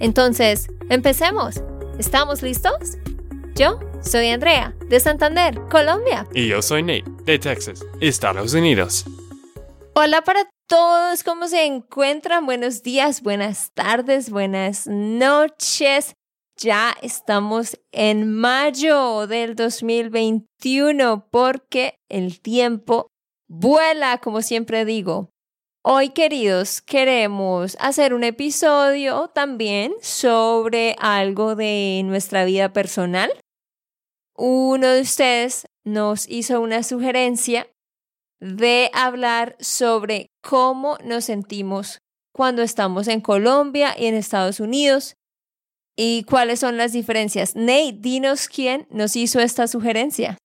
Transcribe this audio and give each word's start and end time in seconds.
Entonces, 0.00 0.68
empecemos. 0.90 1.62
¿Estamos 1.98 2.42
listos? 2.42 2.98
Yo 3.54 3.78
soy 4.02 4.28
Andrea, 4.28 4.74
de 4.88 4.98
Santander, 5.00 5.60
Colombia. 5.70 6.26
Y 6.34 6.48
yo 6.48 6.60
soy 6.60 6.82
Nate, 6.82 7.04
de 7.24 7.38
Texas, 7.38 7.84
Estados 8.00 8.52
Unidos. 8.54 9.04
Hola 9.94 10.22
para 10.22 10.48
todos, 10.66 11.22
¿cómo 11.22 11.46
se 11.46 11.64
encuentran? 11.64 12.46
Buenos 12.46 12.82
días, 12.82 13.22
buenas 13.22 13.70
tardes, 13.74 14.30
buenas 14.30 14.88
noches. 14.88 16.14
Ya 16.56 16.94
estamos 17.02 17.78
en 17.92 18.32
mayo 18.32 19.26
del 19.26 19.54
2021 19.54 21.28
porque 21.30 21.94
el 22.08 22.40
tiempo 22.40 23.08
vuela, 23.48 24.18
como 24.18 24.42
siempre 24.42 24.84
digo. 24.84 25.30
Hoy, 25.86 26.08
queridos, 26.08 26.80
queremos 26.80 27.76
hacer 27.78 28.14
un 28.14 28.24
episodio 28.24 29.28
también 29.28 29.92
sobre 30.00 30.96
algo 30.98 31.56
de 31.56 32.00
nuestra 32.06 32.46
vida 32.46 32.72
personal. 32.72 33.30
Uno 34.34 34.88
de 34.88 35.02
ustedes 35.02 35.66
nos 35.84 36.26
hizo 36.26 36.62
una 36.62 36.82
sugerencia 36.82 37.68
de 38.40 38.90
hablar 38.94 39.56
sobre 39.60 40.28
cómo 40.42 40.96
nos 41.04 41.26
sentimos 41.26 41.98
cuando 42.32 42.62
estamos 42.62 43.06
en 43.06 43.20
Colombia 43.20 43.94
y 43.98 44.06
en 44.06 44.14
Estados 44.14 44.60
Unidos 44.60 45.16
y 45.98 46.24
cuáles 46.24 46.60
son 46.60 46.78
las 46.78 46.94
diferencias. 46.94 47.56
Nate, 47.56 47.98
dinos 47.98 48.48
quién 48.48 48.86
nos 48.88 49.16
hizo 49.16 49.38
esta 49.38 49.68
sugerencia. 49.68 50.38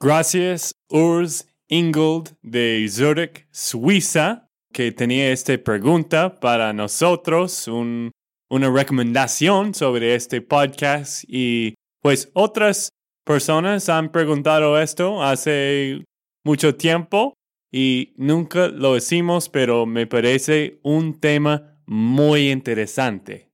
Gracias, 0.00 0.72
Urs 0.88 1.46
Ingold 1.68 2.34
de 2.40 2.88
Zurich, 2.88 3.46
Suiza, 3.52 4.49
que 4.72 4.92
tenía 4.92 5.32
esta 5.32 5.56
pregunta 5.58 6.38
para 6.40 6.72
nosotros, 6.72 7.68
una 7.68 8.70
recomendación 8.70 9.74
sobre 9.74 10.14
este 10.14 10.40
podcast 10.40 11.24
y 11.26 11.74
pues 12.02 12.30
otras 12.34 12.90
personas 13.24 13.88
han 13.88 14.10
preguntado 14.10 14.80
esto 14.80 15.22
hace 15.22 16.04
mucho 16.44 16.74
tiempo 16.76 17.34
y 17.72 18.14
nunca 18.16 18.68
lo 18.68 18.94
decimos, 18.94 19.48
pero 19.48 19.86
me 19.86 20.06
parece 20.06 20.80
un 20.82 21.20
tema 21.20 21.78
muy 21.86 22.50
interesante. 22.50 23.50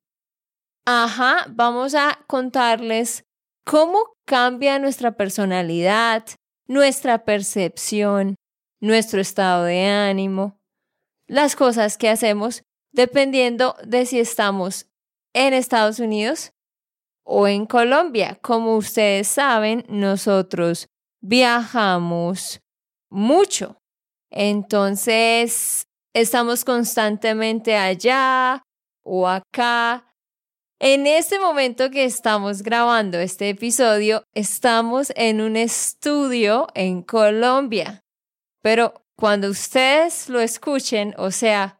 Ajá, 0.87 1.47
vamos 1.51 1.95
a 1.95 2.19
contarles 2.27 3.25
cómo 3.65 4.15
cambia 4.27 4.79
nuestra 4.79 5.17
personalidad, 5.17 6.25
nuestra 6.69 7.25
percepción, 7.25 8.37
nuestro 8.81 9.21
estado 9.21 9.65
de 9.65 9.85
ánimo, 9.87 10.56
las 11.29 11.57
cosas 11.57 11.99
que 11.99 12.09
hacemos 12.09 12.63
dependiendo 12.93 13.77
de 13.85 14.07
si 14.07 14.19
estamos 14.19 14.87
en 15.35 15.53
Estados 15.55 15.99
Unidos 15.99 16.53
o 17.25 17.47
en 17.47 17.67
Colombia. 17.67 18.39
Como 18.43 18.77
ustedes 18.77 19.29
saben, 19.29 19.85
nosotros 19.89 20.89
viajamos 21.21 22.61
mucho. 23.11 23.77
Entonces, 24.31 25.87
estamos 26.15 26.65
constantemente 26.65 27.77
allá 27.77 28.63
o 29.05 29.29
acá 29.29 30.07
en 30.79 31.07
este 31.07 31.39
momento 31.39 31.91
que 31.91 32.05
estamos 32.05 32.63
grabando 32.63 33.19
este 33.19 33.49
episodio, 33.49 34.25
estamos 34.35 35.11
en 35.17 35.41
un 35.41 35.57
estudio 35.57 36.67
en 36.75 37.01
Colombia. 37.01 38.05
Pero 38.63 39.06
cuando 39.19 39.51
ustedes 39.51 40.29
lo 40.29 40.41
escuchen, 40.41 41.15
o 41.17 41.31
sea, 41.31 41.79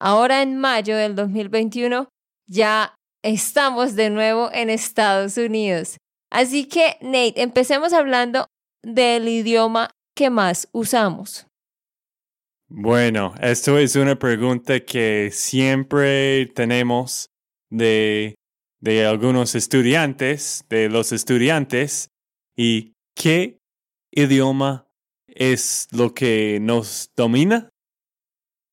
ahora 0.00 0.42
en 0.42 0.58
mayo 0.58 0.96
del 0.96 1.14
2021, 1.14 2.08
ya 2.48 2.94
estamos 3.22 3.96
de 3.96 4.10
nuevo 4.10 4.50
en 4.52 4.70
Estados 4.70 5.36
Unidos. 5.36 5.98
Así 6.30 6.66
que, 6.68 6.96
Nate, 7.00 7.42
empecemos 7.42 7.92
hablando 7.92 8.46
del 8.82 9.28
idioma 9.28 9.90
que 10.14 10.30
más 10.30 10.68
usamos. 10.72 11.46
Bueno, 12.68 13.34
esto 13.40 13.78
es 13.78 13.96
una 13.96 14.18
pregunta 14.18 14.80
que 14.80 15.30
siempre 15.32 16.46
tenemos 16.54 17.30
de, 17.70 18.34
de 18.80 19.06
algunos 19.06 19.54
estudiantes, 19.54 20.64
de 20.68 20.90
los 20.90 21.12
estudiantes, 21.12 22.10
y 22.56 22.92
qué 23.14 23.58
idioma 24.10 24.87
es 25.38 25.88
lo 25.92 26.12
que 26.14 26.58
nos 26.60 27.10
domina? 27.16 27.70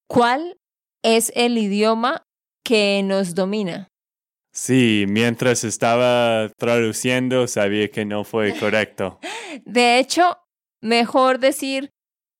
¿Cuál 0.08 0.58
es 1.04 1.32
el 1.36 1.58
idioma 1.58 2.24
que 2.64 3.02
nos 3.04 3.36
domina? 3.36 3.88
Sí, 4.52 5.06
mientras 5.08 5.64
estaba 5.64 6.50
traduciendo 6.58 7.48
sabía 7.48 7.90
que 7.90 8.06
no 8.06 8.24
fue 8.24 8.58
correcto. 8.58 9.20
De 9.66 10.00
hecho, 10.00 10.38
mejor 10.82 11.40
decir 11.40 11.92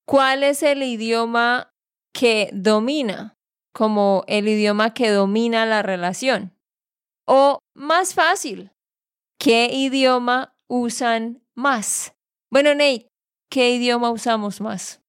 cuál 0.06 0.44
es 0.44 0.64
el 0.64 0.82
idioma 0.84 1.72
que 2.14 2.50
domina 2.54 3.36
como 3.76 4.24
el 4.28 4.48
idioma 4.48 4.94
que 4.94 5.10
domina 5.10 5.66
la 5.66 5.82
relación. 5.82 6.58
O 7.28 7.60
más 7.76 8.14
fácil, 8.14 8.72
¿qué 9.38 9.70
idioma 9.74 10.56
usan 10.70 11.44
más? 11.56 12.16
Bueno, 12.50 12.74
Nate, 12.74 13.10
¿qué 13.56 13.74
idioma 13.74 14.12
usamos 14.12 14.60
más? 14.60 15.02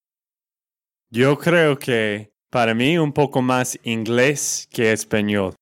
Yo 1.10 1.36
creo 1.36 1.76
que 1.76 2.30
para 2.48 2.74
mí 2.74 2.96
un 2.96 3.12
poco 3.12 3.42
más 3.42 3.76
inglés 3.82 4.68
que 4.70 4.92
español. 4.92 5.56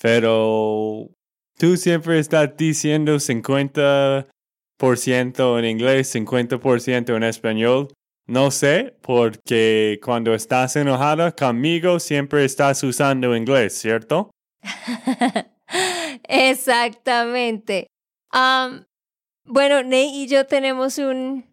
Pero 0.00 1.08
tú 1.58 1.76
siempre 1.76 2.20
estás 2.20 2.56
diciendo 2.56 3.16
50% 3.16 5.58
en 5.58 5.64
inglés, 5.64 6.14
50% 6.14 7.16
en 7.16 7.24
español. 7.24 7.88
No 8.28 8.52
sé, 8.52 8.96
porque 9.02 9.98
cuando 10.00 10.32
estás 10.32 10.76
enojada 10.76 11.34
conmigo 11.34 11.98
siempre 11.98 12.44
estás 12.44 12.84
usando 12.84 13.36
inglés, 13.36 13.76
¿cierto? 13.76 14.30
Exactamente. 16.28 17.88
bueno, 19.44 19.82
Ney 19.82 20.22
y 20.22 20.28
yo 20.28 20.46
tenemos 20.46 20.98
un, 20.98 21.51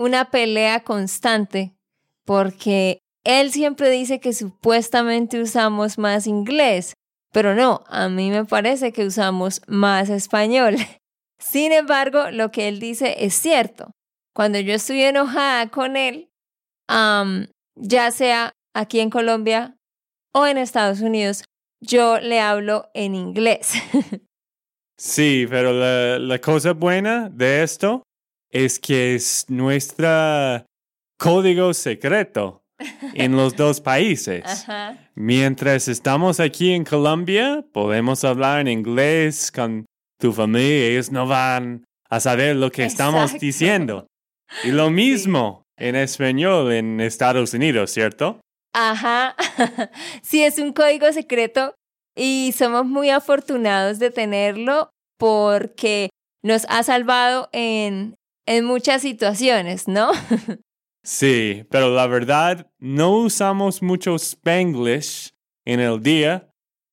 una 0.00 0.30
pelea 0.30 0.80
constante 0.80 1.76
porque 2.24 3.00
él 3.22 3.52
siempre 3.52 3.90
dice 3.90 4.18
que 4.18 4.32
supuestamente 4.32 5.42
usamos 5.42 5.98
más 5.98 6.26
inglés, 6.26 6.94
pero 7.32 7.54
no, 7.54 7.84
a 7.86 8.08
mí 8.08 8.30
me 8.30 8.46
parece 8.46 8.92
que 8.92 9.04
usamos 9.04 9.60
más 9.66 10.08
español. 10.08 10.76
Sin 11.38 11.72
embargo, 11.72 12.30
lo 12.30 12.50
que 12.50 12.68
él 12.68 12.80
dice 12.80 13.26
es 13.26 13.34
cierto 13.34 13.90
cuando 14.32 14.58
yo 14.58 14.72
estoy 14.72 15.02
enojada 15.02 15.68
con 15.68 15.98
él, 15.98 16.30
ya 16.88 18.10
sea 18.10 18.52
aquí 18.74 19.00
en 19.00 19.10
Colombia 19.10 19.76
o 20.32 20.46
en 20.46 20.56
Estados 20.56 21.02
Unidos, 21.02 21.44
yo 21.82 22.20
le 22.20 22.40
hablo 22.40 22.88
en 22.94 23.14
inglés. 23.14 23.74
sí, 24.98 25.46
pero 25.50 25.74
la, 25.74 26.18
la, 26.18 26.40
cosa 26.40 26.72
buena 26.72 27.28
de 27.28 27.62
esto 27.62 28.02
es 28.50 28.78
que 28.78 29.14
es 29.14 29.46
nuestro 29.48 30.64
código 31.18 31.72
secreto 31.74 32.62
en 33.14 33.36
los 33.36 33.56
dos 33.56 33.80
países. 33.92 34.66
Mientras 35.14 35.88
estamos 35.88 36.40
aquí 36.40 36.72
en 36.72 36.84
Colombia, 36.84 37.64
podemos 37.72 38.24
hablar 38.24 38.60
en 38.60 38.68
inglés 38.68 39.52
con 39.52 39.86
tu 40.18 40.32
familia, 40.32 40.88
ellos 40.88 41.10
no 41.10 41.26
van 41.26 41.84
a 42.08 42.20
saber 42.20 42.56
lo 42.56 42.70
que 42.70 42.84
estamos 42.84 43.38
diciendo. 43.38 44.06
Y 44.64 44.72
lo 44.72 44.90
mismo 44.90 45.62
en 45.76 45.96
español 45.96 46.72
en 46.72 47.00
Estados 47.00 47.54
Unidos, 47.54 47.90
¿cierto? 47.90 48.40
Ajá, 48.74 49.34
sí, 50.22 50.42
es 50.44 50.58
un 50.58 50.72
código 50.72 51.10
secreto 51.12 51.74
y 52.16 52.52
somos 52.56 52.84
muy 52.84 53.10
afortunados 53.10 53.98
de 53.98 54.10
tenerlo 54.10 54.90
porque 55.18 56.10
nos 56.42 56.66
ha 56.68 56.82
salvado 56.82 57.48
en, 57.52 58.14
en 58.50 58.64
muchas 58.64 59.02
situaciones, 59.02 59.86
¿no? 59.86 60.10
sí, 61.04 61.64
pero 61.70 61.94
la 61.94 62.08
verdad 62.08 62.68
no 62.80 63.12
usamos 63.18 63.80
mucho 63.80 64.16
spanglish 64.16 65.32
en 65.64 65.78
el 65.78 66.02
día, 66.02 66.48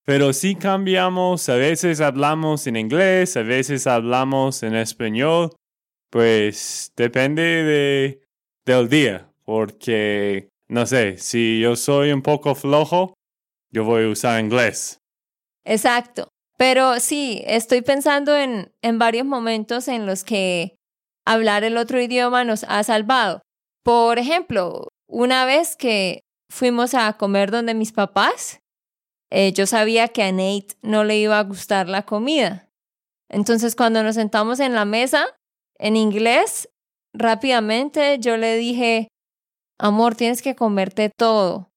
Pero 0.06 0.32
sí 0.32 0.56
cambiamos, 0.56 1.50
a 1.50 1.56
veces 1.56 2.00
hablamos 2.00 2.66
en 2.68 2.78
inglés, 2.78 3.36
a 3.36 3.42
veces 3.42 3.88
hablamos 3.88 4.64
en 4.64 4.74
español, 4.76 5.54
pues 6.10 6.94
depende 6.96 7.42
de, 7.42 8.22
del 8.66 8.88
día, 8.88 9.30
porque, 9.44 10.48
no 10.70 10.86
sé, 10.86 11.18
si 11.18 11.60
yo 11.60 11.76
soy 11.76 12.14
un 12.14 12.22
poco 12.22 12.56
flojo, 12.56 13.16
yo 13.70 13.84
voy 13.84 14.06
a 14.06 14.10
usar 14.10 14.40
inglés. 14.40 15.00
Exacto. 15.66 16.30
Pero 16.58 17.02
sí, 17.02 17.44
estoy 17.46 17.82
pensando 17.82 18.38
en, 18.38 18.72
en 18.82 19.00
varios 19.00 19.26
momentos 19.26 19.90
en 19.90 20.06
los 20.06 20.24
que 20.24 20.77
hablar 21.28 21.64
el 21.64 21.78
otro 21.78 22.02
idioma 22.02 22.44
nos 22.44 22.64
ha 22.64 22.84
salvado. 22.84 23.42
Por 23.84 24.18
ejemplo, 24.18 24.88
una 25.08 25.46
vez 25.46 25.76
que 25.76 26.22
fuimos 26.50 26.94
a 26.94 27.14
comer 27.14 27.52
donde 27.52 27.74
mis 27.74 27.92
papás, 27.92 28.62
eh, 29.30 29.52
yo 29.52 29.68
sabía 29.68 30.08
que 30.08 30.24
a 30.24 30.32
Nate 30.32 30.76
no 30.82 31.04
le 31.04 31.18
iba 31.18 31.38
a 31.38 31.44
gustar 31.44 31.90
la 31.90 32.04
comida. 32.04 32.70
Entonces, 33.30 33.76
cuando 33.76 34.04
nos 34.04 34.16
sentamos 34.16 34.62
en 34.62 34.74
la 34.74 34.86
mesa, 34.86 35.26
en 35.78 35.98
inglés, 35.98 36.70
rápidamente 37.14 38.18
yo 38.20 38.38
le 38.38 38.56
dije, 38.56 39.10
amor, 39.78 40.16
tienes 40.16 40.42
que 40.42 40.56
comerte 40.56 41.10
todo. 41.16 41.70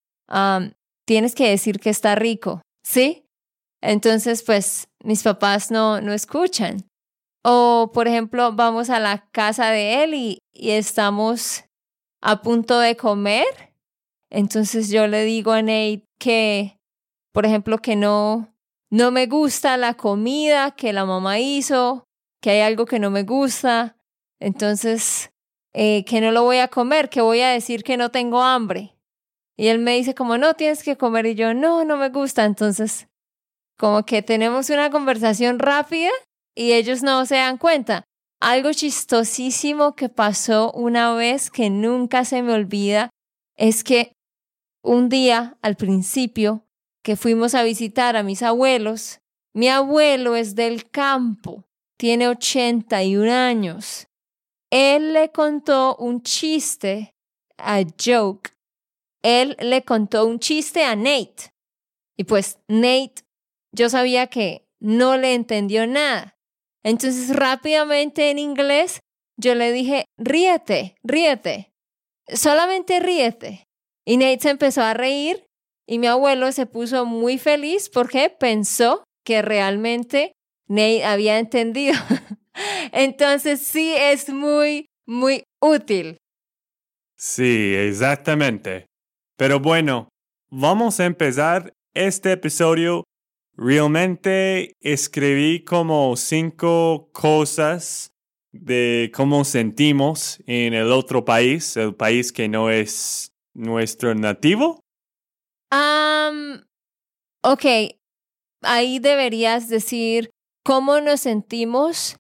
tienes 1.07 1.35
que 1.35 1.49
decir 1.49 1.81
que 1.81 1.91
está 1.91 2.15
rico, 2.15 2.63
¿sí? 2.87 3.27
Entonces, 3.83 4.45
pues 4.45 4.87
mis 5.03 5.25
papás 5.25 5.73
no, 5.73 6.01
no 6.01 6.13
escuchan. 6.13 6.87
O, 7.43 7.91
por 7.93 8.07
ejemplo, 8.07 8.53
vamos 8.53 8.91
a 8.91 9.01
la 9.01 9.29
casa 9.31 9.71
de 9.71 10.05
él 10.05 10.15
y, 10.15 10.39
y 10.53 10.71
estamos 10.71 11.65
a 12.21 12.43
punto 12.43 12.79
de 12.79 12.97
comer. 12.97 13.47
Entonces 14.31 14.91
yo 14.91 15.07
le 15.07 15.25
digo 15.25 15.53
a 15.53 15.63
Nate 15.63 16.05
que, 16.19 16.79
por 17.33 17.47
ejemplo, 17.47 17.79
que 17.79 17.97
no, 17.97 18.55
no 18.91 19.11
me 19.11 19.27
gusta 19.27 19.77
la 19.77 19.95
comida 19.95 20.73
que 20.73 20.93
la 20.93 21.05
mamá 21.05 21.39
hizo, 21.39 22.05
que 22.41 22.51
hay 22.51 22.61
algo 22.61 22.87
que 22.87 22.99
no 22.99 23.11
me 23.11 23.23
gusta. 23.23 23.97
Entonces, 24.39 25.33
eh, 25.73 26.05
que 26.05 26.21
no 26.21 26.31
lo 26.31 26.43
voy 26.45 26.59
a 26.59 26.69
comer, 26.69 27.09
que 27.09 27.21
voy 27.21 27.41
a 27.41 27.51
decir 27.51 27.83
que 27.83 27.97
no 27.97 28.11
tengo 28.11 28.43
hambre. 28.43 28.97
Y 29.57 29.69
él 29.69 29.79
me 29.79 29.97
dice 29.97 30.15
como, 30.15 30.39
no, 30.39 30.55
tienes 30.55 30.83
que 30.83 30.97
comer. 30.97 31.27
Y 31.27 31.35
yo, 31.35 31.55
no, 31.55 31.85
no 31.85 31.97
me 31.97 32.09
gusta. 32.09 32.45
Entonces, 32.45 33.09
como 33.79 34.05
que 34.05 34.23
tenemos 34.23 34.71
una 34.71 34.91
conversación 34.91 35.59
rápida 35.59 36.11
y 36.55 36.73
ellos 36.73 37.03
no 37.03 37.27
se 37.27 37.37
dan 37.37 37.59
cuenta. 37.59 38.05
Algo 38.41 38.73
chistosísimo 38.73 39.95
que 39.95 40.09
pasó 40.09 40.73
una 40.73 41.15
vez 41.15 41.51
que 41.51 41.69
nunca 41.69 42.25
se 42.25 42.43
me 42.43 42.55
olvida 42.55 43.11
es 43.57 43.85
que 43.85 44.13
un 44.83 45.09
día 45.09 45.59
al 45.61 45.77
principio 45.77 46.65
que 47.03 47.17
fuimos 47.17 47.55
a 47.55 47.63
visitar 47.63 48.17
a 48.17 48.23
mis 48.23 48.43
abuelos, 48.43 49.21
mi 49.55 49.69
abuelo 49.69 50.37
es 50.37 50.55
del 50.55 50.91
campo, 50.91 51.65
tiene 51.99 52.29
81 52.29 53.31
años. 53.31 54.07
Él 54.71 55.13
le 55.13 55.31
contó 55.33 55.97
un 55.97 56.23
chiste 56.23 57.15
a 57.59 57.83
Joke. 58.03 58.53
Él 59.23 59.57
le 59.61 59.85
contó 59.85 60.27
un 60.27 60.39
chiste 60.39 60.85
a 60.85 60.97
Nate. 60.97 61.53
Y 62.17 62.25
pues 62.25 62.59
Nate 62.69 63.25
yo 63.73 63.91
sabía 63.91 64.29
que 64.29 64.67
no 64.79 65.17
le 65.17 65.35
entendió 65.35 65.87
nada. 65.87 66.39
Entonces 66.85 67.35
rápidamente 67.35 68.31
en 68.31 68.39
inglés 68.39 69.01
yo 69.37 69.55
le 69.55 69.73
dije, 69.73 70.05
ríete, 70.19 70.97
ríete, 71.03 71.73
solamente 72.29 73.01
ríete. 73.01 73.65
Y 74.07 74.17
Nate 74.17 74.41
se 74.41 74.51
empezó 74.51 74.83
a 74.83 74.95
reír 74.95 75.45
y 75.87 75.99
mi 75.99 76.07
abuelo 76.07 76.51
se 76.53 76.67
puso 76.67 77.07
muy 77.07 77.39
feliz 77.39 77.89
porque 77.89 78.31
pensó 78.31 79.05
que 79.25 79.43
realmente 79.43 80.33
Nate 80.69 81.05
había 81.05 81.39
entendido. 81.39 81.99
Entonces 82.93 83.61
sí 83.61 83.95
es 83.99 84.29
muy, 84.29 84.87
muy 85.07 85.45
útil. 85.61 86.19
Sí, 87.17 87.75
exactamente. 87.75 88.87
Pero 89.37 89.61
bueno, 89.61 90.09
vamos 90.51 91.01
a 91.01 91.07
empezar 91.07 91.73
este 91.95 92.33
episodio 92.33 93.05
Realmente 93.63 94.75
escribí 94.81 95.63
como 95.67 96.17
cinco 96.17 97.11
cosas 97.13 98.11
de 98.53 99.13
cómo 99.15 99.45
sentimos 99.45 100.43
en 100.47 100.73
el 100.73 100.91
otro 100.91 101.27
país, 101.27 101.77
el 101.77 101.95
país 101.95 102.33
que 102.33 102.49
no 102.49 102.71
es 102.71 103.35
nuestro 103.53 104.15
nativo. 104.15 104.81
Um, 105.71 106.63
ok, 107.43 107.99
ahí 108.63 108.99
deberías 108.99 109.69
decir 109.69 110.31
cómo 110.65 111.03
nos 111.03 111.21
sentimos 111.21 112.17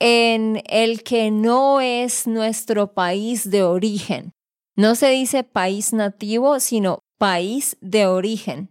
en 0.00 0.62
el 0.64 1.02
que 1.02 1.30
no 1.30 1.82
es 1.82 2.26
nuestro 2.26 2.94
país 2.94 3.50
de 3.50 3.64
origen. 3.64 4.32
No 4.76 4.94
se 4.94 5.10
dice 5.10 5.44
país 5.44 5.92
nativo, 5.92 6.58
sino 6.58 7.00
país 7.18 7.76
de 7.82 8.06
origen. 8.06 8.70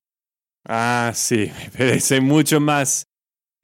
Ah, 0.67 1.11
sí, 1.13 1.51
me 1.63 1.69
parece 1.71 2.21
mucho 2.21 2.59
más, 2.59 3.05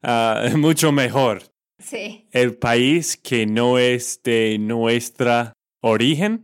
uh, 0.04 0.58
mucho 0.58 0.92
mejor. 0.92 1.44
Sí. 1.80 2.28
El 2.32 2.58
país 2.58 3.18
que 3.18 3.46
no 3.46 3.78
es 3.80 4.22
de 4.24 4.58
nuestra 4.60 5.54
origen. 5.82 6.44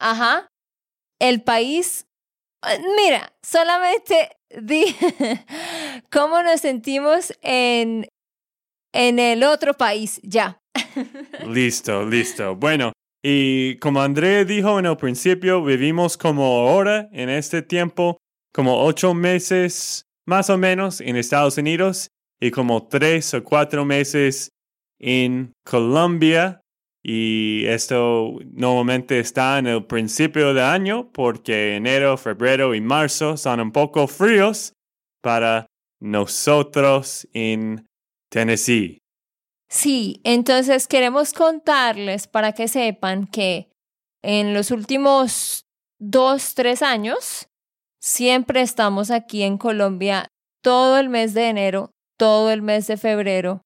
Ajá. 0.00 0.48
El 1.20 1.42
país. 1.42 2.06
Eh, 2.66 2.80
mira, 2.96 3.32
solamente 3.42 4.30
di 4.50 4.84
cómo 6.10 6.42
nos 6.42 6.60
sentimos 6.62 7.32
en, 7.42 8.08
en 8.94 9.18
el 9.18 9.44
otro 9.44 9.74
país, 9.74 10.18
ya. 10.22 10.58
listo, 11.46 12.06
listo. 12.06 12.56
Bueno, 12.56 12.92
y 13.22 13.76
como 13.78 14.00
André 14.00 14.44
dijo 14.44 14.78
en 14.78 14.86
el 14.86 14.96
principio, 14.96 15.62
vivimos 15.62 16.16
como 16.16 16.44
ahora 16.44 17.08
en 17.12 17.28
este 17.28 17.62
tiempo 17.62 18.16
como 18.54 18.84
ocho 18.84 19.14
meses 19.14 20.06
más 20.26 20.48
o 20.48 20.56
menos 20.56 21.00
en 21.00 21.16
Estados 21.16 21.58
Unidos 21.58 22.08
y 22.40 22.50
como 22.50 22.86
tres 22.86 23.34
o 23.34 23.42
cuatro 23.42 23.84
meses 23.84 24.50
en 25.00 25.52
Colombia. 25.64 26.60
Y 27.02 27.66
esto 27.66 28.38
normalmente 28.52 29.18
está 29.18 29.58
en 29.58 29.66
el 29.66 29.84
principio 29.84 30.54
de 30.54 30.62
año 30.62 31.10
porque 31.12 31.76
enero, 31.76 32.16
febrero 32.16 32.74
y 32.74 32.80
marzo 32.80 33.36
son 33.36 33.60
un 33.60 33.72
poco 33.72 34.06
fríos 34.06 34.72
para 35.20 35.66
nosotros 36.00 37.28
en 37.34 37.86
Tennessee. 38.30 38.98
Sí, 39.68 40.20
entonces 40.24 40.86
queremos 40.86 41.32
contarles 41.32 42.26
para 42.26 42.52
que 42.52 42.68
sepan 42.68 43.26
que 43.26 43.68
en 44.22 44.54
los 44.54 44.70
últimos 44.70 45.64
dos, 45.98 46.54
tres 46.54 46.80
años 46.80 47.48
Siempre 48.06 48.60
estamos 48.60 49.10
aquí 49.10 49.44
en 49.44 49.56
Colombia 49.56 50.28
todo 50.62 50.98
el 50.98 51.08
mes 51.08 51.32
de 51.32 51.48
enero, 51.48 51.90
todo 52.18 52.50
el 52.50 52.60
mes 52.60 52.86
de 52.86 52.98
febrero 52.98 53.62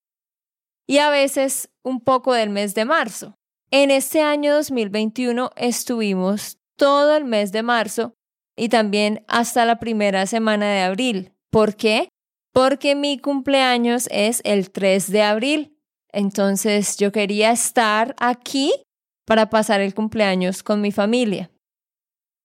y 0.86 0.98
a 0.98 1.10
veces 1.10 1.70
un 1.82 2.00
poco 2.00 2.34
del 2.34 2.48
mes 2.48 2.72
de 2.76 2.84
marzo. 2.84 3.34
En 3.72 3.90
este 3.90 4.22
año 4.22 4.54
2021 4.54 5.50
estuvimos 5.56 6.56
todo 6.76 7.16
el 7.16 7.24
mes 7.24 7.50
de 7.50 7.64
marzo 7.64 8.14
y 8.56 8.68
también 8.68 9.24
hasta 9.26 9.64
la 9.64 9.80
primera 9.80 10.24
semana 10.26 10.70
de 10.70 10.82
abril. 10.82 11.32
¿Por 11.50 11.74
qué? 11.74 12.08
Porque 12.52 12.94
mi 12.94 13.18
cumpleaños 13.18 14.06
es 14.12 14.40
el 14.44 14.70
3 14.70 15.10
de 15.10 15.22
abril. 15.22 15.76
Entonces 16.12 16.96
yo 16.96 17.10
quería 17.10 17.50
estar 17.50 18.14
aquí 18.20 18.72
para 19.26 19.50
pasar 19.50 19.80
el 19.80 19.94
cumpleaños 19.94 20.62
con 20.62 20.80
mi 20.80 20.92
familia. 20.92 21.50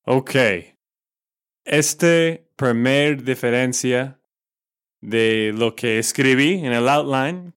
Ok, 0.05 0.31
esta 1.65 2.39
primer 2.55 3.23
diferencia 3.23 4.19
de 5.01 5.51
lo 5.53 5.75
que 5.75 5.99
escribí 5.99 6.53
en 6.53 6.73
el 6.73 6.87
outline, 6.87 7.53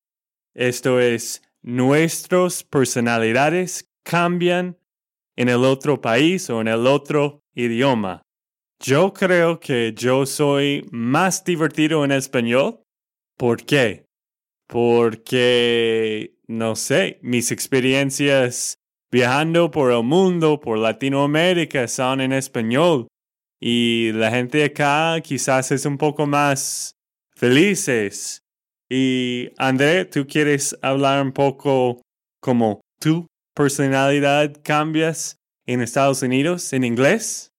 esto 0.54 1.00
es, 1.00 1.42
nuestras 1.62 2.64
personalidades 2.64 3.88
cambian 4.02 4.78
en 5.36 5.48
el 5.48 5.64
otro 5.64 6.00
país 6.00 6.48
o 6.50 6.60
en 6.60 6.68
el 6.68 6.86
otro 6.86 7.42
idioma. 7.54 8.22
Yo 8.80 9.12
creo 9.12 9.58
que 9.58 9.94
yo 9.96 10.26
soy 10.26 10.86
más 10.90 11.44
divertido 11.44 12.04
en 12.04 12.12
español. 12.12 12.80
¿Por 13.36 13.64
qué? 13.64 14.06
Porque, 14.66 16.36
no 16.46 16.76
sé, 16.76 17.18
mis 17.22 17.50
experiencias 17.52 18.78
viajando 19.10 19.70
por 19.70 19.92
el 19.92 20.02
mundo, 20.02 20.60
por 20.60 20.78
Latinoamérica, 20.78 21.88
son 21.88 22.20
en 22.20 22.32
español. 22.32 23.08
Y 23.60 24.12
la 24.12 24.30
gente 24.30 24.64
acá 24.64 25.20
quizás 25.22 25.70
es 25.72 25.86
un 25.86 25.98
poco 25.98 26.26
más 26.26 26.92
felices. 27.34 28.42
Y 28.88 29.50
André, 29.56 30.04
¿tú 30.04 30.26
quieres 30.26 30.76
hablar 30.82 31.22
un 31.22 31.32
poco 31.32 32.02
como 32.40 32.80
tu 33.00 33.26
personalidad 33.54 34.52
cambias 34.62 35.36
en 35.66 35.80
Estados 35.80 36.22
Unidos 36.22 36.72
en 36.72 36.84
inglés? 36.84 37.50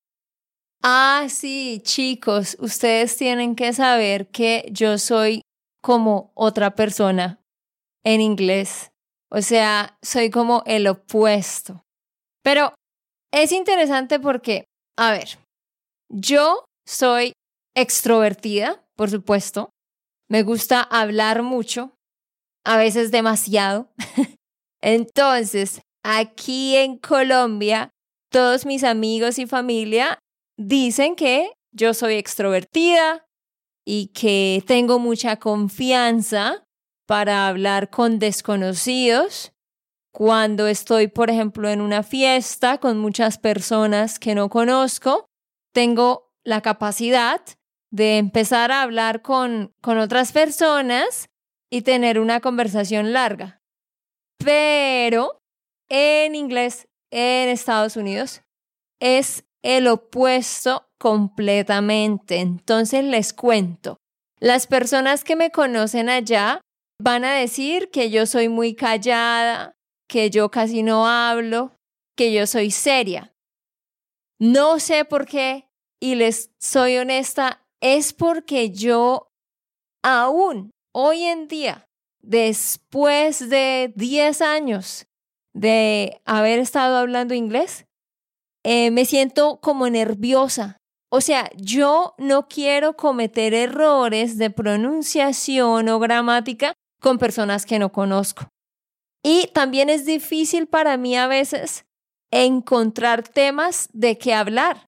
Ah, 0.83 1.25
sí, 1.27 1.81
chicos, 1.83 2.55
ustedes 2.59 3.17
tienen 3.17 3.55
que 3.55 3.73
saber 3.73 4.29
que 4.29 4.69
yo 4.71 4.97
soy 4.97 5.41
como 5.81 6.31
otra 6.35 6.75
persona 6.75 7.41
en 8.03 8.21
inglés. 8.21 8.91
O 9.29 9.41
sea, 9.41 9.97
soy 10.01 10.29
como 10.29 10.63
el 10.65 10.87
opuesto. 10.87 11.83
Pero 12.43 12.73
es 13.33 13.51
interesante 13.51 14.19
porque, 14.19 14.65
a 14.97 15.11
ver, 15.11 15.37
yo 16.09 16.65
soy 16.85 17.33
extrovertida, 17.75 18.83
por 18.95 19.09
supuesto. 19.09 19.69
Me 20.29 20.43
gusta 20.43 20.81
hablar 20.81 21.43
mucho, 21.43 21.93
a 22.65 22.77
veces 22.77 23.11
demasiado. 23.11 23.89
Entonces, 24.81 25.81
aquí 26.03 26.75
en 26.75 26.97
Colombia, 26.97 27.89
todos 28.31 28.65
mis 28.65 28.83
amigos 28.83 29.39
y 29.39 29.47
familia 29.47 30.19
dicen 30.57 31.15
que 31.15 31.51
yo 31.71 31.93
soy 31.93 32.15
extrovertida 32.15 33.25
y 33.85 34.07
que 34.07 34.63
tengo 34.67 34.99
mucha 34.99 35.37
confianza 35.37 36.63
para 37.07 37.47
hablar 37.47 37.89
con 37.89 38.19
desconocidos. 38.19 39.53
Cuando 40.11 40.67
estoy, 40.67 41.07
por 41.07 41.29
ejemplo, 41.29 41.69
en 41.69 41.79
una 41.79 42.03
fiesta 42.03 42.79
con 42.79 42.97
muchas 42.97 43.37
personas 43.37 44.19
que 44.19 44.35
no 44.35 44.49
conozco, 44.49 45.26
tengo 45.77 46.33
la 46.43 46.61
capacidad 46.61 47.39
de 47.91 48.17
empezar 48.17 48.71
a 48.71 48.81
hablar 48.81 49.21
con, 49.21 49.75
con 49.79 49.99
otras 49.99 50.31
personas 50.31 51.29
y 51.69 51.83
tener 51.83 52.19
una 52.19 52.39
conversación 52.39 53.13
larga. 53.13 53.61
Pero 54.43 55.39
en 55.87 56.33
inglés, 56.33 56.87
en 57.11 57.49
Estados 57.49 57.95
Unidos, 57.95 58.41
es 58.99 59.45
el 59.61 59.87
opuesto 59.87 60.89
completamente. 60.97 62.39
Entonces 62.39 63.03
les 63.03 63.31
cuento, 63.31 63.97
las 64.39 64.65
personas 64.65 65.23
que 65.23 65.35
me 65.35 65.51
conocen 65.51 66.09
allá 66.09 66.59
van 66.99 67.23
a 67.23 67.35
decir 67.35 67.91
que 67.91 68.09
yo 68.09 68.25
soy 68.25 68.49
muy 68.49 68.73
callada, 68.73 69.75
que 70.09 70.31
yo 70.31 70.49
casi 70.49 70.81
no 70.81 71.07
hablo, 71.07 71.75
que 72.15 72.33
yo 72.33 72.47
soy 72.47 72.71
seria. 72.71 73.35
No 74.39 74.79
sé 74.79 75.03
por 75.03 75.25
qué, 75.25 75.66
y 75.99 76.15
les 76.15 76.51
soy 76.59 76.97
honesta, 76.97 77.65
es 77.81 78.13
porque 78.13 78.71
yo 78.71 79.31
aún 80.03 80.71
hoy 80.93 81.23
en 81.23 81.47
día, 81.47 81.85
después 82.21 83.49
de 83.49 83.93
10 83.95 84.41
años 84.41 85.07
de 85.53 86.21
haber 86.25 86.59
estado 86.59 86.97
hablando 86.97 87.33
inglés, 87.33 87.85
eh, 88.63 88.91
me 88.91 89.05
siento 89.05 89.59
como 89.61 89.89
nerviosa. 89.89 90.77
O 91.09 91.21
sea, 91.21 91.49
yo 91.55 92.15
no 92.17 92.47
quiero 92.47 92.97
cometer 92.97 93.53
errores 93.53 94.37
de 94.37 94.49
pronunciación 94.49 95.87
o 95.87 95.99
gramática 95.99 96.73
con 97.01 97.17
personas 97.17 97.65
que 97.65 97.79
no 97.79 97.91
conozco. 97.91 98.49
Y 99.23 99.47
también 99.53 99.89
es 99.89 100.05
difícil 100.05 100.67
para 100.67 100.97
mí 100.97 101.15
a 101.15 101.27
veces 101.27 101.85
encontrar 102.31 103.27
temas 103.27 103.89
de 103.93 104.17
qué 104.17 104.33
hablar, 104.33 104.85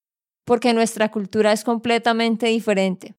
porque 0.50 0.74
nuestra 0.74 1.12
cultura 1.12 1.51
es 1.51 1.63
completamente 1.63 2.48
diferente. 2.48 3.13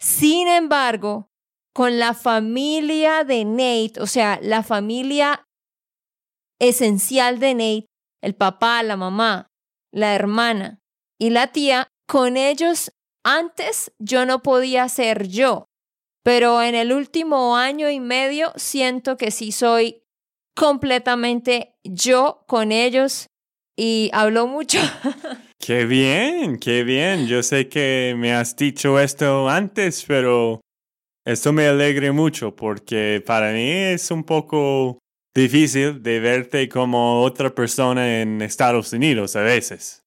Sin 0.00 0.48
embargo, 0.48 1.28
con 1.74 1.98
la 1.98 2.14
familia 2.14 3.22
de 3.22 3.44
Nate, 3.44 4.00
o 4.00 4.06
sea, 4.06 4.38
la 4.40 4.62
familia 4.62 5.46
esencial 6.58 7.38
de 7.38 7.52
Nate, 7.52 7.86
el 8.22 8.34
papá, 8.34 8.82
la 8.82 8.96
mamá, 8.96 9.48
la 9.92 10.14
hermana 10.14 10.78
y 11.20 11.28
la 11.28 11.48
tía, 11.48 11.88
con 12.08 12.38
ellos 12.38 12.92
antes 13.26 13.92
yo 13.98 14.24
no 14.24 14.40
podía 14.40 14.88
ser 14.88 15.28
yo, 15.28 15.66
pero 16.24 16.62
en 16.62 16.74
el 16.74 16.94
último 16.94 17.58
año 17.58 17.90
y 17.90 18.00
medio 18.00 18.54
siento 18.56 19.18
que 19.18 19.30
sí 19.30 19.52
soy 19.52 20.02
completamente 20.56 21.74
yo 21.84 22.42
con 22.48 22.72
ellos 22.72 23.26
y 23.76 24.08
hablo 24.14 24.46
mucho. 24.46 24.78
Qué 25.60 25.84
bien, 25.84 26.58
qué 26.58 26.84
bien. 26.84 27.26
Yo 27.26 27.42
sé 27.42 27.68
que 27.68 28.14
me 28.16 28.32
has 28.32 28.56
dicho 28.56 28.98
esto 28.98 29.46
antes, 29.46 30.02
pero 30.08 30.62
esto 31.26 31.52
me 31.52 31.66
alegra 31.66 32.10
mucho 32.12 32.56
porque 32.56 33.22
para 33.24 33.52
mí 33.52 33.70
es 33.70 34.10
un 34.10 34.24
poco 34.24 34.98
difícil 35.34 36.02
de 36.02 36.18
verte 36.18 36.66
como 36.70 37.22
otra 37.22 37.54
persona 37.54 38.22
en 38.22 38.40
Estados 38.40 38.94
Unidos 38.94 39.36
a 39.36 39.42
veces. 39.42 40.02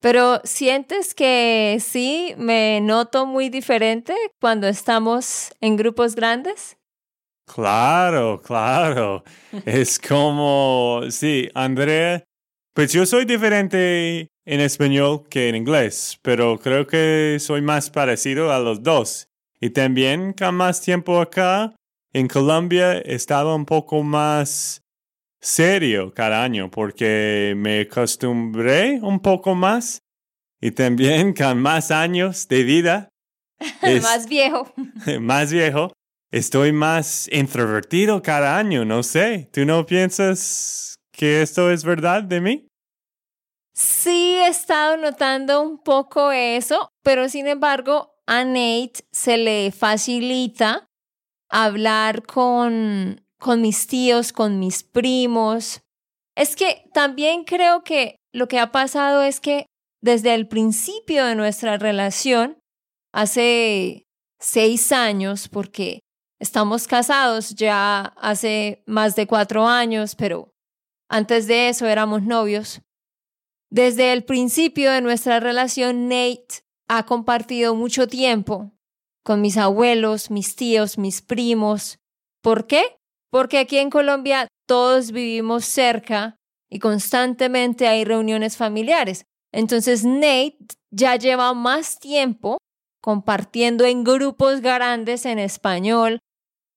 Pero 0.00 0.40
sientes 0.44 1.14
que 1.14 1.78
sí, 1.80 2.34
me 2.38 2.80
noto 2.80 3.26
muy 3.26 3.48
diferente 3.48 4.14
cuando 4.40 4.68
estamos 4.68 5.52
en 5.60 5.76
grupos 5.76 6.14
grandes. 6.14 6.76
Claro, 7.52 8.40
claro. 8.40 9.24
es 9.66 9.98
como, 9.98 11.02
sí, 11.10 11.48
Andrea, 11.54 12.24
pues 12.74 12.92
yo 12.92 13.04
soy 13.06 13.24
diferente 13.24 14.28
en 14.44 14.60
español 14.60 15.24
que 15.28 15.48
en 15.48 15.56
inglés, 15.56 16.18
pero 16.22 16.58
creo 16.58 16.86
que 16.86 17.36
soy 17.38 17.60
más 17.62 17.90
parecido 17.90 18.52
a 18.52 18.58
los 18.58 18.82
dos. 18.82 19.28
Y 19.60 19.70
también 19.70 20.32
con 20.32 20.54
más 20.54 20.80
tiempo 20.80 21.20
acá, 21.20 21.74
en 22.12 22.28
Colombia, 22.28 22.98
he 22.98 23.14
estado 23.14 23.54
un 23.54 23.64
poco 23.64 24.02
más 24.02 24.82
serio 25.40 26.12
cada 26.14 26.42
año 26.42 26.70
porque 26.70 27.54
me 27.56 27.80
acostumbré 27.80 29.00
un 29.02 29.20
poco 29.20 29.54
más 29.54 30.00
y 30.60 30.70
también 30.70 31.34
con 31.34 31.60
más 31.60 31.90
años 31.90 32.48
de 32.48 32.62
vida. 32.64 33.08
más 34.02 34.28
viejo. 34.28 34.72
más 35.20 35.52
viejo. 35.52 35.92
Estoy 36.30 36.72
más 36.72 37.28
introvertido 37.30 38.22
cada 38.22 38.56
año, 38.56 38.86
no 38.86 39.02
sé. 39.02 39.50
¿Tú 39.52 39.66
no 39.66 39.84
piensas 39.84 40.91
que 41.12 41.42
esto 41.42 41.70
es 41.70 41.84
verdad 41.84 42.22
de 42.22 42.40
mí? 42.40 42.66
Sí, 43.74 44.36
he 44.38 44.48
estado 44.48 44.96
notando 44.96 45.62
un 45.62 45.78
poco 45.78 46.30
eso, 46.32 46.90
pero 47.02 47.28
sin 47.28 47.46
embargo, 47.46 48.14
a 48.26 48.44
Nate 48.44 49.04
se 49.12 49.38
le 49.38 49.72
facilita 49.72 50.86
hablar 51.50 52.22
con 52.24 53.22
con 53.42 53.60
mis 53.60 53.86
tíos, 53.86 54.32
con 54.32 54.58
mis 54.58 54.82
primos. 54.82 55.82
Es 56.34 56.56
que 56.56 56.88
también 56.94 57.44
creo 57.44 57.82
que 57.84 58.16
lo 58.32 58.48
que 58.48 58.58
ha 58.58 58.72
pasado 58.72 59.22
es 59.22 59.40
que 59.40 59.66
desde 60.00 60.34
el 60.34 60.48
principio 60.48 61.26
de 61.26 61.34
nuestra 61.34 61.76
relación, 61.76 62.58
hace 63.12 64.04
seis 64.40 64.92
años, 64.92 65.48
porque 65.48 66.00
estamos 66.40 66.86
casados 66.86 67.50
ya 67.50 68.14
hace 68.16 68.82
más 68.86 69.14
de 69.16 69.26
cuatro 69.26 69.66
años, 69.66 70.14
pero 70.14 70.51
antes 71.12 71.46
de 71.46 71.68
eso 71.68 71.86
éramos 71.86 72.22
novios. 72.22 72.80
Desde 73.70 74.12
el 74.12 74.24
principio 74.24 74.90
de 74.90 75.00
nuestra 75.00 75.38
relación, 75.38 76.08
Nate 76.08 76.64
ha 76.88 77.06
compartido 77.06 77.74
mucho 77.74 78.08
tiempo 78.08 78.72
con 79.24 79.40
mis 79.40 79.56
abuelos, 79.56 80.30
mis 80.30 80.56
tíos, 80.56 80.98
mis 80.98 81.22
primos. 81.22 82.00
¿Por 82.42 82.66
qué? 82.66 82.98
porque 83.32 83.58
aquí 83.58 83.78
en 83.78 83.88
Colombia 83.88 84.46
todos 84.68 85.10
vivimos 85.10 85.64
cerca 85.64 86.36
y 86.70 86.78
constantemente 86.78 87.88
hay 87.88 88.04
reuniones 88.04 88.58
familiares. 88.58 89.24
Entonces 89.52 90.04
Nate 90.04 90.58
ya 90.90 91.16
lleva 91.16 91.54
más 91.54 91.98
tiempo 91.98 92.58
compartiendo 93.02 93.84
en 93.84 94.04
grupos 94.04 94.60
grandes 94.60 95.24
en 95.24 95.38
español 95.38 96.20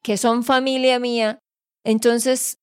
que 0.02 0.18
son 0.18 0.44
familia 0.44 0.98
mía. 0.98 1.40
Entonces 1.84 2.58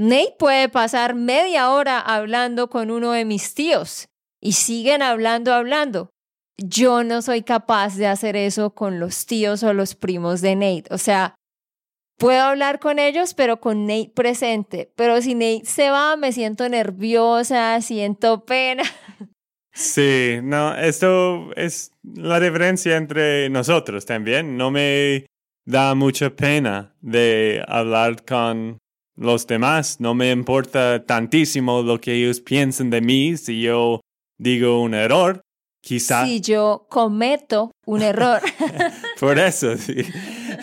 Nate 0.00 0.34
puede 0.38 0.70
pasar 0.70 1.14
media 1.14 1.68
hora 1.68 2.00
hablando 2.00 2.70
con 2.70 2.90
uno 2.90 3.12
de 3.12 3.26
mis 3.26 3.54
tíos 3.54 4.08
y 4.40 4.52
siguen 4.52 5.02
hablando, 5.02 5.52
hablando. 5.52 6.08
Yo 6.56 7.04
no 7.04 7.20
soy 7.20 7.42
capaz 7.42 7.96
de 7.96 8.06
hacer 8.06 8.34
eso 8.34 8.74
con 8.74 8.98
los 8.98 9.26
tíos 9.26 9.62
o 9.62 9.74
los 9.74 9.94
primos 9.94 10.40
de 10.40 10.56
Nate. 10.56 10.84
O 10.88 10.96
sea, 10.96 11.34
puedo 12.18 12.40
hablar 12.40 12.80
con 12.80 12.98
ellos, 12.98 13.34
pero 13.34 13.60
con 13.60 13.86
Nate 13.86 14.12
presente. 14.14 14.90
Pero 14.96 15.20
si 15.20 15.34
Nate 15.34 15.66
se 15.66 15.90
va, 15.90 16.16
me 16.16 16.32
siento 16.32 16.66
nerviosa, 16.70 17.78
siento 17.82 18.46
pena. 18.46 18.84
Sí, 19.72 20.40
no, 20.42 20.74
esto 20.74 21.52
es 21.56 21.92
la 22.02 22.40
diferencia 22.40 22.96
entre 22.96 23.48
nosotros 23.50 24.04
también. 24.04 24.56
No 24.56 24.70
me 24.70 25.26
da 25.64 25.94
mucha 25.94 26.30
pena 26.30 26.96
de 27.00 27.62
hablar 27.68 28.24
con 28.24 28.79
los 29.20 29.46
demás. 29.46 30.00
No 30.00 30.14
me 30.14 30.32
importa 30.32 31.04
tantísimo 31.04 31.82
lo 31.82 32.00
que 32.00 32.14
ellos 32.14 32.40
piensen 32.40 32.90
de 32.90 33.00
mí 33.02 33.36
si 33.36 33.60
yo 33.60 34.00
digo 34.38 34.82
un 34.82 34.94
error. 34.94 35.42
Quizá. 35.82 36.26
Si 36.26 36.40
yo 36.40 36.86
cometo 36.90 37.70
un 37.86 38.02
error. 38.02 38.40
Por 39.20 39.38
eso, 39.38 39.76
sí. 39.76 40.02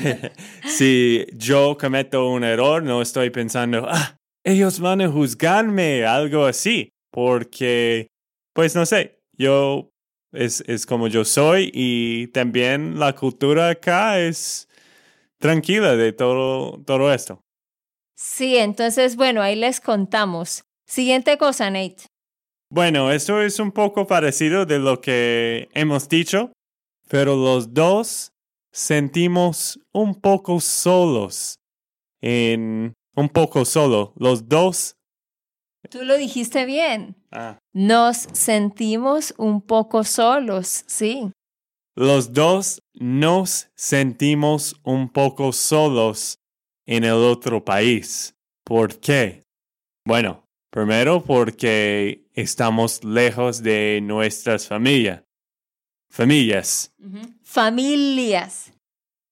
si 0.67 1.25
yo 1.33 1.77
cometo 1.79 2.29
un 2.29 2.43
error, 2.43 2.83
no 2.83 3.01
estoy 3.01 3.29
pensando, 3.31 3.87
ah, 3.89 4.15
ellos 4.43 4.79
van 4.79 5.01
a 5.01 5.09
juzgarme, 5.09 6.05
algo 6.05 6.45
así. 6.45 6.89
Porque, 7.11 8.07
pues 8.53 8.75
no 8.75 8.85
sé, 8.85 9.19
yo 9.33 9.89
es, 10.33 10.63
es 10.67 10.85
como 10.85 11.07
yo 11.07 11.25
soy 11.25 11.71
y 11.73 12.27
también 12.27 12.99
la 12.99 13.15
cultura 13.15 13.69
acá 13.69 14.19
es 14.19 14.67
tranquila 15.39 15.95
de 15.95 16.13
todo, 16.13 16.79
todo 16.85 17.11
esto. 17.11 17.41
Sí, 18.17 18.57
entonces, 18.57 19.15
bueno, 19.15 19.43
ahí 19.43 19.55
les 19.55 19.79
contamos. 19.79 20.63
Siguiente 20.87 21.37
cosa, 21.37 21.69
Nate. 21.69 22.07
Bueno, 22.69 23.11
esto 23.11 23.41
es 23.41 23.59
un 23.59 23.71
poco 23.71 24.07
parecido 24.07 24.65
de 24.65 24.79
lo 24.79 24.99
que 25.01 25.69
hemos 25.73 26.09
dicho, 26.09 26.51
pero 27.07 27.35
los 27.35 27.73
dos 27.75 28.31
sentimos 28.71 29.79
un 29.93 30.15
poco 30.15 30.59
solos. 30.59 31.59
En 32.19 32.93
un 33.15 33.29
poco 33.29 33.65
solo, 33.65 34.13
los 34.17 34.49
dos. 34.49 34.95
Tú 35.89 36.03
lo 36.03 36.17
dijiste 36.17 36.65
bien. 36.65 37.15
Ah. 37.31 37.59
Nos 37.73 38.17
sentimos 38.33 39.35
un 39.37 39.61
poco 39.61 40.03
solos, 40.03 40.83
sí. 40.87 41.31
Los 41.95 42.33
dos 42.33 42.81
nos 42.95 43.69
sentimos 43.75 44.75
un 44.83 45.09
poco 45.09 45.53
solos 45.53 46.39
en 46.87 47.03
el 47.03 47.11
otro 47.13 47.63
país. 47.63 48.33
¿Por 48.63 48.99
qué? 48.99 49.43
Bueno, 50.05 50.43
primero 50.71 51.21
porque 51.23 52.25
estamos 52.33 53.03
lejos 53.03 53.61
de 53.61 53.99
nuestras 54.01 54.67
familias. 54.67 55.21
Familias. 56.09 56.91
Familias. 57.43 58.71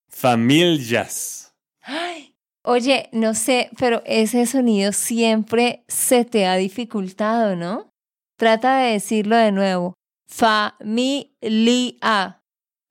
Familias. 0.09 1.53
Ay, 1.81 2.35
oye, 2.63 3.09
no 3.11 3.33
sé, 3.33 3.69
pero 3.77 4.03
ese 4.05 4.45
sonido 4.45 4.91
siempre 4.91 5.83
se 5.87 6.25
te 6.25 6.45
ha 6.45 6.55
dificultado, 6.55 7.55
¿no? 7.55 7.89
Trata 8.37 8.79
de 8.79 8.91
decirlo 8.93 9.37
de 9.37 9.51
nuevo. 9.51 9.93
Familia. 10.27 11.29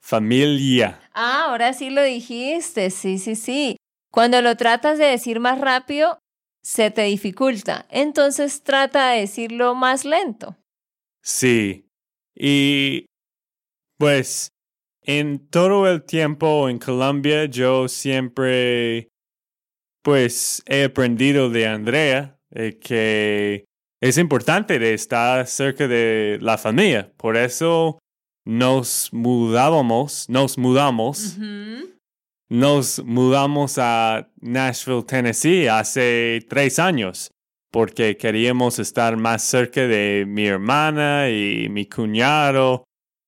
Familia. 0.03 1.01
Ah, 1.13 1.47
ahora 1.49 1.73
sí 1.73 1.91
lo 1.91 2.03
dijiste. 2.03 2.91
Sí, 2.91 3.19
sí, 3.19 3.35
sí. 3.35 3.77
Cuando 4.15 4.41
lo 4.43 4.57
tratas 4.57 4.97
de 4.97 5.07
decir 5.07 5.41
más 5.41 5.61
rápido, 5.61 6.21
se 6.63 6.93
te 6.93 7.03
dificulta. 7.03 7.85
Entonces 7.91 8.63
trata 8.63 9.11
de 9.11 9.23
decirlo 9.23 9.75
más 9.75 10.05
lento. 10.05 10.57
Sí. 11.21 11.89
Y 12.33 13.07
pues 13.99 14.51
en 15.03 15.49
todo 15.49 15.89
el 15.89 16.05
tiempo 16.05 16.69
en 16.69 16.79
Colombia 16.79 17.47
yo 17.47 17.89
siempre 17.89 19.09
pues 20.05 20.63
he 20.67 20.85
aprendido 20.85 21.51
de 21.51 21.67
Andrea 21.67 22.39
eh, 22.53 22.79
que 22.79 23.65
es 24.01 24.17
importante 24.17 24.79
de 24.79 24.95
estar 24.95 25.45
cerca 25.49 25.89
de 25.89 26.39
la 26.41 26.57
familia. 26.57 27.13
Por 27.17 27.37
eso 27.37 27.99
nos 28.45 29.13
mudábamos, 29.13 30.29
nos 30.29 30.57
mudamos 30.57 31.37
nos 32.55 33.03
mudamos 33.05 33.79
a 33.79 34.31
Nashville, 34.41 35.03
Tennessee 35.03 35.67
hace 35.67 36.41
tres 36.49 36.79
años 36.79 37.33
porque 37.73 38.17
queríamos 38.17 38.79
estar 38.79 39.17
más 39.17 39.43
cerca 39.43 39.81
de 39.89 40.25
mi 40.29 40.47
hermana 40.47 41.29
y 41.31 41.69
mi 41.69 41.87
cuñado 41.87 42.85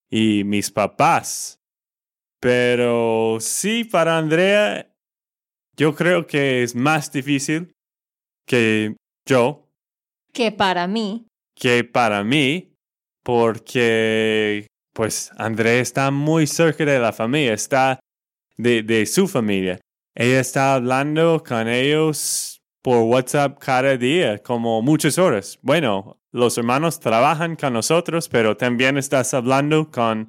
y 0.08 0.44
mis 0.44 0.70
papás. 0.70 1.58
Pero 2.40 3.38
sí, 3.40 3.82
para 3.82 4.16
Andrea, 4.16 4.94
yo 5.76 5.96
creo 5.96 6.28
que 6.28 6.62
es 6.62 6.76
más 6.76 7.10
difícil 7.10 7.72
que 8.46 8.94
yo. 9.28 9.68
Que 10.32 10.52
para 10.52 10.86
mí. 10.86 11.26
Que 11.56 11.82
para 11.82 12.22
mí, 12.22 12.72
porque 13.24 14.68
pues 14.94 15.32
Andrea 15.36 15.80
está 15.80 16.12
muy 16.12 16.46
cerca 16.46 16.84
de 16.84 17.00
la 17.00 17.12
familia, 17.12 17.54
está 17.54 17.98
de, 18.56 19.06
su 19.06 19.28
familia. 19.28 19.80
Ella 20.14 20.40
está 20.40 20.74
hablando 20.74 21.42
con 21.46 21.68
ellos 21.68 22.60
por 22.82 23.02
WhatsApp 23.02 23.58
cada 23.58 23.96
día, 23.96 24.38
como 24.42 24.80
muchas 24.82 25.18
horas. 25.18 25.58
Bueno, 25.62 26.18
los 26.32 26.56
hermanos 26.56 27.00
trabajan 27.00 27.56
con 27.56 27.72
nosotros, 27.72 28.28
pero 28.28 28.56
también 28.56 28.96
estás 28.96 29.34
hablando 29.34 29.90
con 29.90 30.28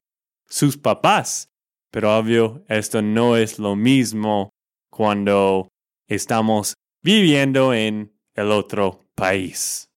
sus 0.49 0.77
papás. 0.77 1.49
Pero 1.91 2.17
obvio, 2.17 2.63
esto 2.67 3.01
no 3.01 3.37
es 3.37 3.59
lo 3.59 3.75
mismo 3.75 4.49
cuando 4.89 5.69
estamos 6.07 6.73
viviendo 7.03 7.73
en 7.73 8.13
el 8.35 8.51
otro 8.51 9.05
país. 9.15 9.87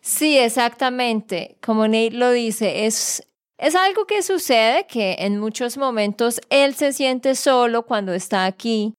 Sí, 0.00 0.38
exactamente. 0.38 1.58
Como 1.62 1.86
Nate 1.86 2.12
lo 2.12 2.30
dice, 2.30 2.86
es 2.86 3.22
es 3.60 3.74
algo 3.74 4.06
que 4.06 4.22
sucede 4.22 4.86
que 4.86 5.16
en 5.18 5.38
muchos 5.38 5.76
momentos 5.76 6.40
él 6.48 6.74
se 6.74 6.94
siente 6.94 7.34
solo 7.34 7.84
cuando 7.84 8.14
está 8.14 8.46
aquí 8.46 8.94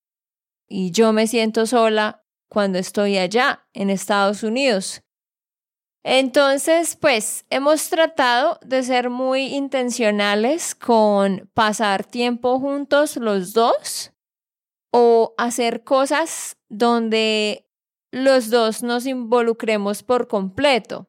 y 0.70 0.92
yo 0.92 1.14
me 1.14 1.26
siento 1.26 1.66
sola 1.66 2.24
cuando 2.48 2.78
estoy 2.78 3.18
allá 3.18 3.68
en 3.74 3.90
Estados 3.90 4.44
Unidos. 4.44 5.02
Entonces, 6.04 6.96
pues 6.96 7.44
hemos 7.50 7.90
tratado 7.90 8.60
de 8.64 8.84
ser 8.84 9.10
muy 9.10 9.48
intencionales 9.48 10.76
con 10.76 11.50
pasar 11.56 12.06
tiempo 12.06 12.60
juntos 12.60 13.18
los 13.18 13.54
dos 13.54 14.12
o 14.92 15.34
hacer 15.40 15.84
cosas 15.84 16.56
donde 16.70 17.68
los 18.12 18.52
dos 18.52 18.84
nos 18.84 19.08
involucremos 19.08 20.04
por 20.04 20.28
completo. 20.28 21.08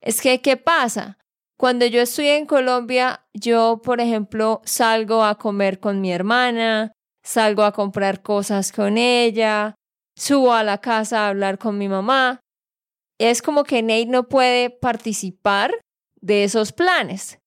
Es 0.00 0.22
que, 0.22 0.40
¿qué 0.40 0.56
pasa? 0.56 1.18
Cuando 1.58 1.86
yo 1.86 2.02
estoy 2.02 2.28
en 2.28 2.44
Colombia, 2.46 3.26
yo, 3.32 3.80
por 3.82 4.00
ejemplo, 4.00 4.60
salgo 4.64 5.24
a 5.24 5.38
comer 5.38 5.80
con 5.80 6.02
mi 6.02 6.12
hermana, 6.12 6.92
salgo 7.24 7.62
a 7.62 7.72
comprar 7.72 8.22
cosas 8.22 8.72
con 8.72 8.98
ella, 8.98 9.74
subo 10.16 10.52
a 10.52 10.62
la 10.62 10.78
casa 10.78 11.20
a 11.24 11.28
hablar 11.28 11.58
con 11.58 11.78
mi 11.78 11.88
mamá. 11.88 12.40
Es 13.18 13.40
como 13.40 13.64
que 13.64 13.82
Nate 13.82 14.06
no 14.06 14.28
puede 14.28 14.68
participar 14.68 15.74
de 16.20 16.44
esos 16.44 16.72
planes. 16.72 17.38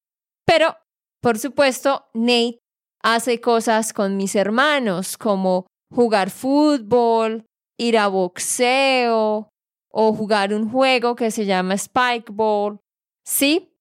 Pero, 0.46 0.76
por 1.22 1.38
supuesto, 1.38 2.08
Nate 2.16 2.60
hace 3.04 3.40
cosas 3.40 3.94
con 3.94 4.18
mis 4.18 4.36
hermanos, 4.36 5.18
como 5.18 5.68
jugar 5.94 6.32
fútbol, 6.32 7.46
ir 7.78 7.98
a 8.00 8.08
boxeo 8.08 9.50
o 9.92 10.14
jugar 10.14 10.54
un 10.54 10.70
juego 10.72 11.16
que 11.16 11.30
se 11.30 11.46
llama 11.46 11.78
Spikeball. 11.78 12.80
Sí, 13.24 13.72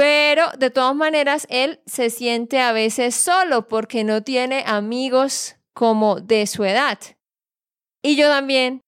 pero 0.00 0.46
de 0.56 0.70
todas 0.70 0.96
maneras, 0.96 1.46
él 1.50 1.82
se 1.84 2.08
siente 2.08 2.58
a 2.58 2.72
veces 2.72 3.14
solo 3.14 3.68
porque 3.68 4.02
no 4.02 4.22
tiene 4.22 4.64
amigos 4.66 5.56
como 5.74 6.22
de 6.22 6.46
su 6.46 6.64
edad. 6.64 6.98
Y 8.02 8.16
yo 8.16 8.28
también 8.28 8.80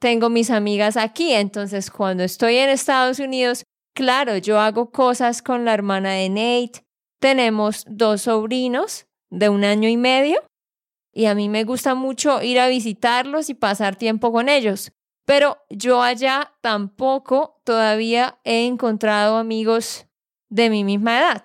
tengo 0.00 0.30
mis 0.30 0.52
amigas 0.52 0.96
aquí, 0.96 1.32
entonces 1.32 1.90
cuando 1.90 2.22
estoy 2.22 2.58
en 2.58 2.70
Estados 2.70 3.18
Unidos, 3.18 3.64
claro, 3.96 4.36
yo 4.36 4.60
hago 4.60 4.92
cosas 4.92 5.42
con 5.42 5.64
la 5.64 5.74
hermana 5.74 6.12
de 6.12 6.28
Nate. 6.28 6.84
Tenemos 7.20 7.84
dos 7.88 8.22
sobrinos 8.22 9.06
de 9.30 9.48
un 9.48 9.64
año 9.64 9.88
y 9.88 9.96
medio 9.96 10.40
y 11.12 11.24
a 11.24 11.34
mí 11.34 11.48
me 11.48 11.64
gusta 11.64 11.96
mucho 11.96 12.42
ir 12.42 12.60
a 12.60 12.68
visitarlos 12.68 13.50
y 13.50 13.54
pasar 13.54 13.96
tiempo 13.96 14.30
con 14.30 14.48
ellos. 14.48 14.92
Pero 15.26 15.58
yo 15.68 16.00
allá 16.00 16.52
tampoco 16.60 17.60
todavía 17.64 18.38
he 18.44 18.66
encontrado 18.66 19.36
amigos 19.36 20.06
de 20.54 20.70
mi 20.70 20.84
misma 20.84 21.18
edad. 21.18 21.42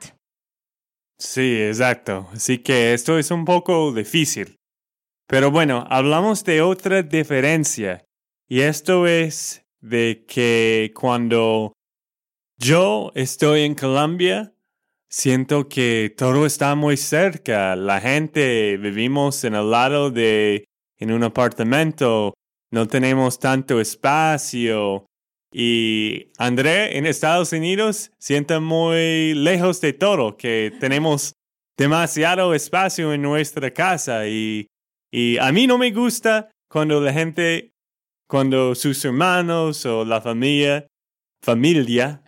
Sí, 1.18 1.62
exacto. 1.62 2.30
Así 2.32 2.60
que 2.60 2.94
esto 2.94 3.18
es 3.18 3.32
un 3.32 3.44
poco 3.44 3.92
difícil. 3.92 4.56
Pero 5.28 5.50
bueno, 5.50 5.84
hablamos 5.90 6.44
de 6.44 6.62
otra 6.62 7.02
diferencia. 7.02 8.06
Y 8.48 8.62
esto 8.62 9.08
es 9.08 9.64
de 9.82 10.26
que 10.28 10.92
cuando 10.94 11.74
yo 12.58 13.12
estoy 13.16 13.62
en 13.62 13.74
Colombia, 13.74 14.54
siento 15.10 15.68
que 15.68 16.14
todo 16.16 16.46
está 16.46 16.76
muy 16.76 16.96
cerca. 16.96 17.76
La 17.76 18.00
gente 18.00 18.78
vivimos 18.78 19.44
en 19.44 19.56
el 19.56 19.72
lado 19.72 20.12
de, 20.12 20.66
en 21.00 21.12
un 21.12 21.24
apartamento, 21.24 22.36
no 22.72 22.88
tenemos 22.88 23.40
tanto 23.40 23.82
espacio. 23.82 25.09
Y 25.52 26.28
André 26.38 26.98
en 26.98 27.06
Estados 27.06 27.52
Unidos 27.54 28.12
siente 28.20 28.60
muy 28.60 29.34
lejos 29.34 29.82
de 29.82 29.94
todo, 29.94 30.38
que 30.38 30.72
tenemos 30.80 31.34
demasiado 31.78 32.54
espacio 32.54 33.14
en 33.14 33.22
nuestra 33.22 33.72
casa 33.72 34.28
y, 34.28 34.68
y 35.12 35.38
a 35.38 35.52
mí 35.52 35.66
no 35.66 35.78
me 35.78 35.92
gusta 35.92 36.52
cuando 36.70 37.02
la 37.02 37.14
gente, 37.14 37.72
cuando 38.28 38.76
sus 38.76 39.04
hermanos 39.06 39.86
o 39.86 40.06
la 40.06 40.22
familia, 40.22 40.86
familia, 41.42 42.22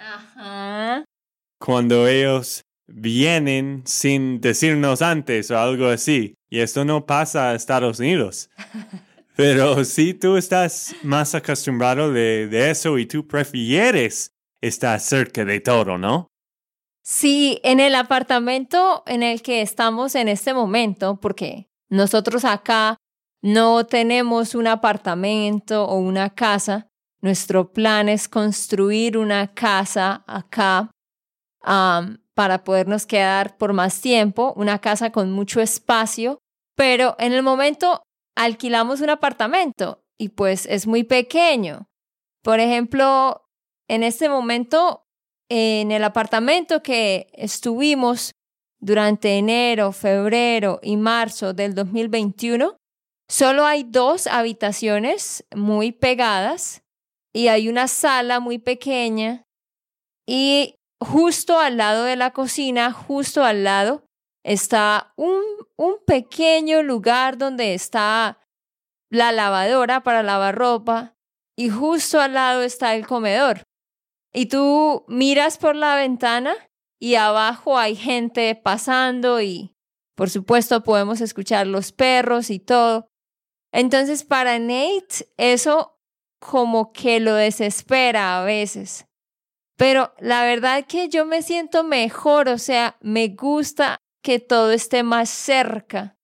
cuando 1.60 2.08
ellos 2.08 2.62
vienen 2.88 3.84
sin 3.86 4.42
decirnos 4.42 5.02
antes 5.02 5.52
o 5.52 5.60
algo 5.60 5.88
así. 5.88 6.34
Y 6.50 6.60
esto 6.60 6.84
no 6.84 7.06
pasa 7.06 7.52
a 7.52 7.56
Estados 7.56 8.00
Unidos. 8.00 8.50
Pero 9.36 9.84
si 9.86 10.14
tú 10.14 10.38
estás 10.38 10.96
más 11.04 11.34
acostumbrado 11.36 12.12
de, 12.12 12.70
eso 12.70 12.98
y 12.98 13.06
tú 13.06 13.28
prefieres 13.28 14.34
estar 14.62 15.00
cerca 15.00 15.46
de 15.46 15.60
todo, 15.60 15.98
¿no? 15.98 16.28
Sí, 17.04 17.60
en 17.64 17.80
el 17.80 17.96
apartamento 17.96 19.04
en 19.08 19.24
el 19.24 19.42
que 19.42 19.62
estamos 19.62 20.16
en 20.16 20.28
este 20.28 20.54
momento, 20.54 21.20
porque 21.20 21.68
nosotros 21.90 22.46
acá 22.46 22.98
no 23.42 23.86
tenemos 23.86 24.54
un 24.54 24.68
apartamento 24.68 25.86
o 25.86 25.98
una 25.98 26.30
casa, 26.30 26.88
nuestro 27.22 27.72
plan 27.72 28.10
es 28.10 28.28
construir 28.28 29.18
una 29.18 29.54
casa 29.54 30.24
acá 30.28 30.92
para 31.64 32.64
podernos 32.64 33.06
quedar 33.06 33.58
por 33.58 33.74
más 33.74 34.02
tiempo, 34.02 34.54
una 34.56 34.80
casa 34.80 35.12
con 35.12 35.32
mucho 35.32 35.60
espacio, 35.60 36.40
pero 36.76 37.16
en 37.20 37.34
el 37.34 37.44
momento 37.44 38.04
alquilamos 38.36 39.02
un 39.02 39.10
apartamento 39.10 40.04
y 40.18 40.30
pues 40.30 40.66
es 40.66 40.88
muy 40.88 41.04
pequeño. 41.04 41.88
Por 42.44 42.60
ejemplo, 42.60 43.48
en 43.88 44.04
este 44.04 44.30
momento, 44.30 45.04
en 45.50 45.92
el 45.92 46.04
apartamento 46.04 46.82
que 46.82 47.28
estuvimos 47.34 48.34
durante 48.80 49.38
enero, 49.38 49.92
febrero 49.92 50.80
y 50.82 50.98
marzo 50.98 51.54
del 51.54 51.76
2021, 51.76 52.78
solo 53.30 53.66
hay 53.66 53.84
dos 53.84 54.28
habitaciones 54.28 55.46
muy 55.56 55.92
pegadas 55.92 56.82
y 57.34 57.48
hay 57.48 57.70
una 57.70 57.88
sala 57.88 58.40
muy 58.40 58.58
pequeña 58.58 59.44
y 60.28 60.76
justo 61.00 61.60
al 61.60 61.78
lado 61.78 62.04
de 62.04 62.16
la 62.16 62.32
cocina, 62.32 62.92
justo 62.92 63.44
al 63.44 63.64
lado, 63.64 64.06
está 64.44 65.14
un, 65.16 65.42
un 65.76 65.96
pequeño 66.06 66.84
lugar 66.84 67.38
donde 67.38 67.74
está 67.74 68.40
la 69.10 69.32
lavadora 69.32 70.04
para 70.04 70.24
lavar 70.24 70.56
ropa 70.56 71.16
y 71.56 71.70
justo 71.70 72.20
al 72.20 72.34
lado 72.34 72.64
está 72.64 72.96
el 72.96 73.06
comedor. 73.06 73.64
Y 74.34 74.46
tú 74.46 75.06
miras 75.08 75.58
por 75.58 75.76
la 75.76 75.96
ventana 75.96 76.56
y 77.00 77.16
abajo 77.16 77.78
hay 77.78 77.96
gente 77.96 78.56
pasando 78.56 79.42
y 79.42 79.76
por 80.16 80.30
supuesto 80.30 80.84
podemos 80.84 81.20
escuchar 81.20 81.68
los 81.68 81.92
perros 81.92 82.50
y 82.50 82.60
todo. 82.60 83.08
Entonces 83.74 84.24
para 84.24 84.60
Nate 84.60 85.28
eso 85.38 86.00
como 86.40 86.94
que 86.94 87.20
lo 87.20 87.36
desespera 87.36 88.40
a 88.40 88.46
veces. 88.46 89.06
Pero 89.78 90.14
la 90.20 90.44
verdad 90.44 90.86
que 90.88 91.10
yo 91.10 91.26
me 91.26 91.42
siento 91.42 91.84
mejor, 91.84 92.50
o 92.50 92.58
sea, 92.58 92.98
me 93.02 93.30
gusta 93.30 94.01
que 94.22 94.40
todo 94.40 94.72
esté 94.72 95.04
más 95.04 95.30
cerca. 95.30 96.18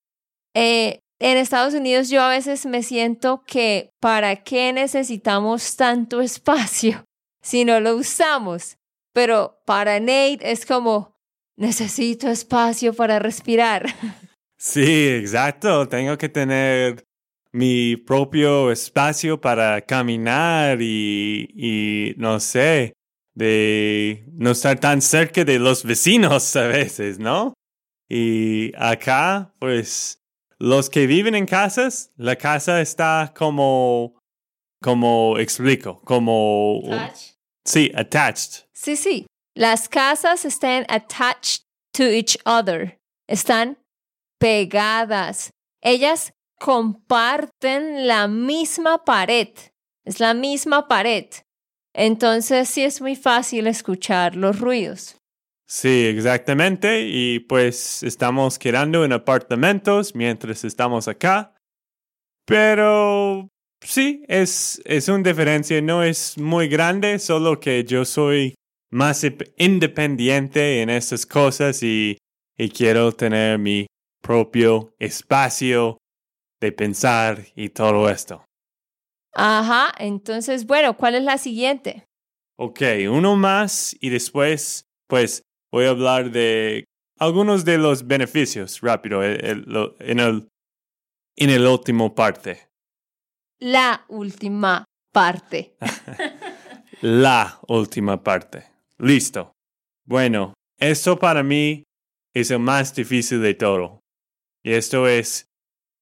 Eh, 0.53 0.99
en 1.19 1.37
Estados 1.37 1.73
Unidos 1.73 2.09
yo 2.09 2.21
a 2.21 2.29
veces 2.29 2.65
me 2.65 2.83
siento 2.83 3.43
que 3.45 3.91
¿para 3.99 4.43
qué 4.43 4.71
necesitamos 4.73 5.75
tanto 5.75 6.21
espacio 6.21 7.03
si 7.41 7.65
no 7.65 7.79
lo 7.79 7.95
usamos? 7.95 8.77
Pero 9.13 9.59
para 9.65 9.99
Nate 9.99 10.39
es 10.41 10.65
como, 10.65 11.17
necesito 11.57 12.29
espacio 12.29 12.93
para 12.93 13.19
respirar. 13.19 13.85
Sí, 14.59 15.07
exacto. 15.09 15.87
Tengo 15.87 16.17
que 16.17 16.29
tener 16.29 17.03
mi 17.51 17.95
propio 17.95 18.71
espacio 18.71 19.39
para 19.39 19.81
caminar 19.81 20.81
y, 20.81 21.47
y 21.55 22.15
no 22.17 22.39
sé, 22.39 22.93
de 23.35 24.25
no 24.33 24.51
estar 24.51 24.79
tan 24.79 25.01
cerca 25.01 25.45
de 25.45 25.59
los 25.59 25.83
vecinos 25.83 26.55
a 26.55 26.65
veces, 26.65 27.19
¿no? 27.19 27.53
Y 28.09 28.71
acá, 28.77 29.53
pues, 29.59 30.21
los 30.59 30.89
que 30.89 31.07
viven 31.07 31.35
en 31.35 31.45
casas, 31.45 32.11
la 32.15 32.35
casa 32.35 32.81
está 32.81 33.33
como, 33.35 34.19
como 34.81 35.37
explico, 35.37 36.01
como... 36.03 36.81
Sí, 37.65 37.91
attached. 37.93 38.65
Sí, 38.73 38.95
sí. 38.95 39.25
Las 39.55 39.89
casas 39.89 40.45
están 40.45 40.85
attached 40.87 41.63
to 41.91 42.03
each 42.03 42.37
other. 42.45 42.97
Están 43.27 43.77
pegadas. 44.39 45.49
Ellas 45.81 46.31
comparten 46.59 48.07
la 48.07 48.27
misma 48.27 49.03
pared. 49.03 49.49
Es 50.05 50.19
la 50.19 50.33
misma 50.33 50.87
pared. 50.87 51.25
Entonces 51.93 52.69
sí 52.69 52.83
es 52.83 53.01
muy 53.01 53.15
fácil 53.15 53.67
escuchar 53.67 54.35
los 54.35 54.59
ruidos. 54.59 55.17
Sí, 55.67 56.05
exactamente. 56.05 57.01
Y 57.07 57.39
pues 57.39 58.01
estamos 58.03 58.57
quedando 58.57 59.03
en 59.03 59.11
apartamentos 59.11 60.15
mientras 60.15 60.63
estamos 60.63 61.07
acá. 61.07 61.53
Pero 62.45 63.49
sí, 63.81 64.23
es, 64.27 64.81
es 64.85 65.09
una 65.09 65.29
diferencia. 65.29 65.81
No 65.81 66.03
es 66.03 66.37
muy 66.37 66.69
grande, 66.69 67.19
solo 67.19 67.59
que 67.59 67.83
yo 67.83 68.05
soy 68.05 68.55
más 68.89 69.25
independiente 69.57 70.81
en 70.81 70.89
estas 70.89 71.25
cosas 71.25 71.83
y, 71.83 72.17
y 72.57 72.69
quiero 72.69 73.11
tener 73.11 73.59
mi 73.59 73.87
propio 74.21 74.93
espacio 74.99 75.97
de 76.61 76.71
pensar 76.71 77.45
y 77.55 77.69
todo 77.69 78.09
esto. 78.09 78.45
Ajá, 79.33 79.93
entonces, 79.99 80.65
bueno, 80.65 80.97
¿cuál 80.97 81.15
es 81.15 81.23
la 81.23 81.37
siguiente? 81.37 82.05
Ok, 82.57 82.81
uno 83.11 83.35
más 83.35 83.95
y 83.99 84.09
después, 84.09 84.85
pues, 85.07 85.43
voy 85.77 85.85
a 85.85 85.89
hablar 85.91 86.31
de 86.31 86.85
algunos 87.19 87.63
de 87.63 87.77
los 87.77 88.07
beneficios 88.07 88.81
rápido 88.81 89.23
en 89.23 90.19
el, 90.19 90.47
en 91.35 91.49
el 91.51 91.67
último 91.67 92.15
parte. 92.15 92.69
La 93.59 94.03
última 94.07 94.85
parte. 95.13 95.77
la 97.01 97.59
última 97.67 98.23
parte. 98.23 98.71
Listo. 98.97 99.51
Bueno, 100.03 100.55
esto 100.79 101.19
para 101.19 101.43
mí 101.43 101.83
es 102.33 102.49
el 102.49 102.57
más 102.57 102.95
difícil 102.95 103.43
de 103.43 103.53
todo. 103.53 103.99
Y 104.63 104.73
esto 104.73 105.07
es 105.07 105.45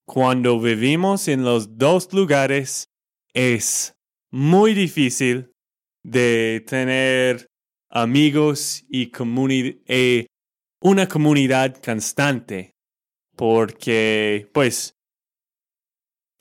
cuando 0.07 0.57
vivimos 0.57 1.27
en 1.27 1.43
los 1.43 1.77
dos 1.77 2.13
lugares 2.13 2.85
es 3.33 3.91
muy 4.31 4.73
difícil 4.73 5.51
de 6.01 6.63
tener 6.65 7.47
amigos 7.95 8.83
y 8.89 9.11
eh, 9.87 10.27
una 10.81 11.07
comunidad 11.07 11.81
constante. 11.81 12.71
Porque 13.35 14.49
pues 14.53 14.93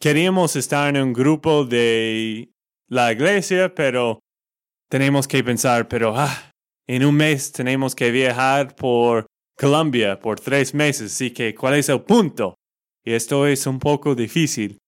queríamos 0.01 0.57
estar 0.57 0.95
en 0.95 1.03
un 1.03 1.13
grupo 1.13 1.65
de 1.65 2.51
la 2.89 3.13
iglesia 3.13 3.75
pero 3.75 4.21
tenemos 4.89 5.27
que 5.27 5.43
pensar 5.43 5.89
pero 5.89 6.15
ah, 6.15 6.53
en 6.87 7.05
un 7.05 7.17
mes 7.17 7.51
tenemos 7.51 7.95
que 7.95 8.11
viajar 8.11 8.77
por 8.77 9.27
Colombia 9.57 10.21
por 10.21 10.39
tres 10.39 10.75
meses 10.75 11.13
así 11.13 11.33
que 11.33 11.55
cuál 11.55 11.75
es 11.75 11.89
el 11.89 12.03
punto 12.03 12.55
y 13.05 13.13
esto 13.13 13.47
es 13.47 13.67
un 13.67 13.79
poco 13.79 14.15
difícil. 14.15 14.79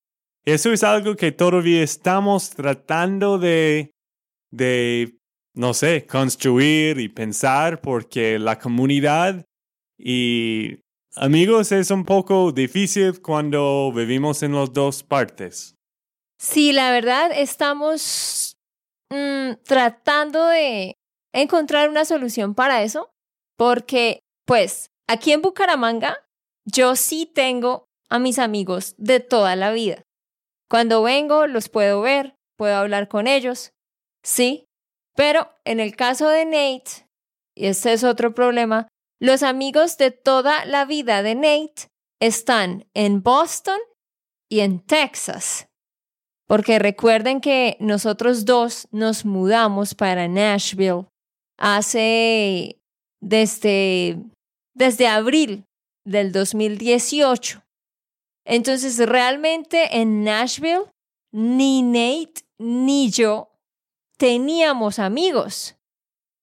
Eso 0.44 0.72
es 0.72 0.82
algo 0.82 1.16
que 1.16 1.32
todavía 1.32 1.82
estamos 1.82 2.50
tratando 2.50 3.38
de, 3.38 3.90
de, 4.50 5.15
no 5.56 5.72
sé, 5.72 6.06
construir 6.06 7.00
y 7.00 7.08
pensar 7.08 7.80
porque 7.80 8.38
la 8.38 8.58
comunidad 8.58 9.44
y 9.98 10.80
amigos 11.14 11.72
es 11.72 11.90
un 11.90 12.04
poco 12.04 12.52
difícil 12.52 13.20
cuando 13.22 13.90
vivimos 13.92 14.42
en 14.42 14.54
las 14.54 14.72
dos 14.72 15.02
partes. 15.02 15.74
Sí, 16.38 16.72
la 16.72 16.92
verdad 16.92 17.30
estamos 17.34 18.58
mm, 19.10 19.62
tratando 19.64 20.46
de 20.46 20.98
encontrar 21.32 21.88
una 21.88 22.04
solución 22.04 22.54
para 22.54 22.82
eso 22.82 23.10
porque, 23.56 24.20
pues, 24.44 24.90
aquí 25.08 25.32
en 25.32 25.40
Bucaramanga 25.40 26.18
yo 26.66 26.96
sí 26.96 27.24
tengo 27.24 27.86
a 28.10 28.18
mis 28.18 28.38
amigos 28.38 28.94
de 28.98 29.20
toda 29.20 29.56
la 29.56 29.72
vida. 29.72 30.02
Cuando 30.68 31.02
vengo 31.02 31.46
los 31.46 31.70
puedo 31.70 32.02
ver, 32.02 32.34
puedo 32.58 32.76
hablar 32.76 33.08
con 33.08 33.26
ellos, 33.26 33.72
sí, 34.22 34.65
pero 35.16 35.50
en 35.64 35.80
el 35.80 35.96
caso 35.96 36.28
de 36.28 36.44
Nate, 36.44 37.06
y 37.56 37.66
ese 37.66 37.94
es 37.94 38.04
otro 38.04 38.34
problema, 38.34 38.86
los 39.20 39.42
amigos 39.42 39.96
de 39.96 40.10
toda 40.10 40.64
la 40.66 40.84
vida 40.84 41.22
de 41.22 41.34
Nate 41.34 41.88
están 42.20 42.86
en 42.94 43.22
Boston 43.22 43.78
y 44.50 44.60
en 44.60 44.80
Texas. 44.80 45.66
Porque 46.46 46.78
recuerden 46.78 47.40
que 47.40 47.76
nosotros 47.80 48.44
dos 48.44 48.86
nos 48.92 49.24
mudamos 49.24 49.94
para 49.94 50.28
Nashville 50.28 51.06
hace 51.58 52.78
desde, 53.20 54.18
desde 54.74 55.08
abril 55.08 55.64
del 56.04 56.30
2018. 56.30 57.62
Entonces, 58.44 58.98
realmente 58.98 59.98
en 59.98 60.22
Nashville, 60.22 60.84
ni 61.32 61.82
Nate 61.82 62.42
ni 62.58 63.10
yo 63.10 63.50
teníamos 64.16 64.98
amigos. 64.98 65.76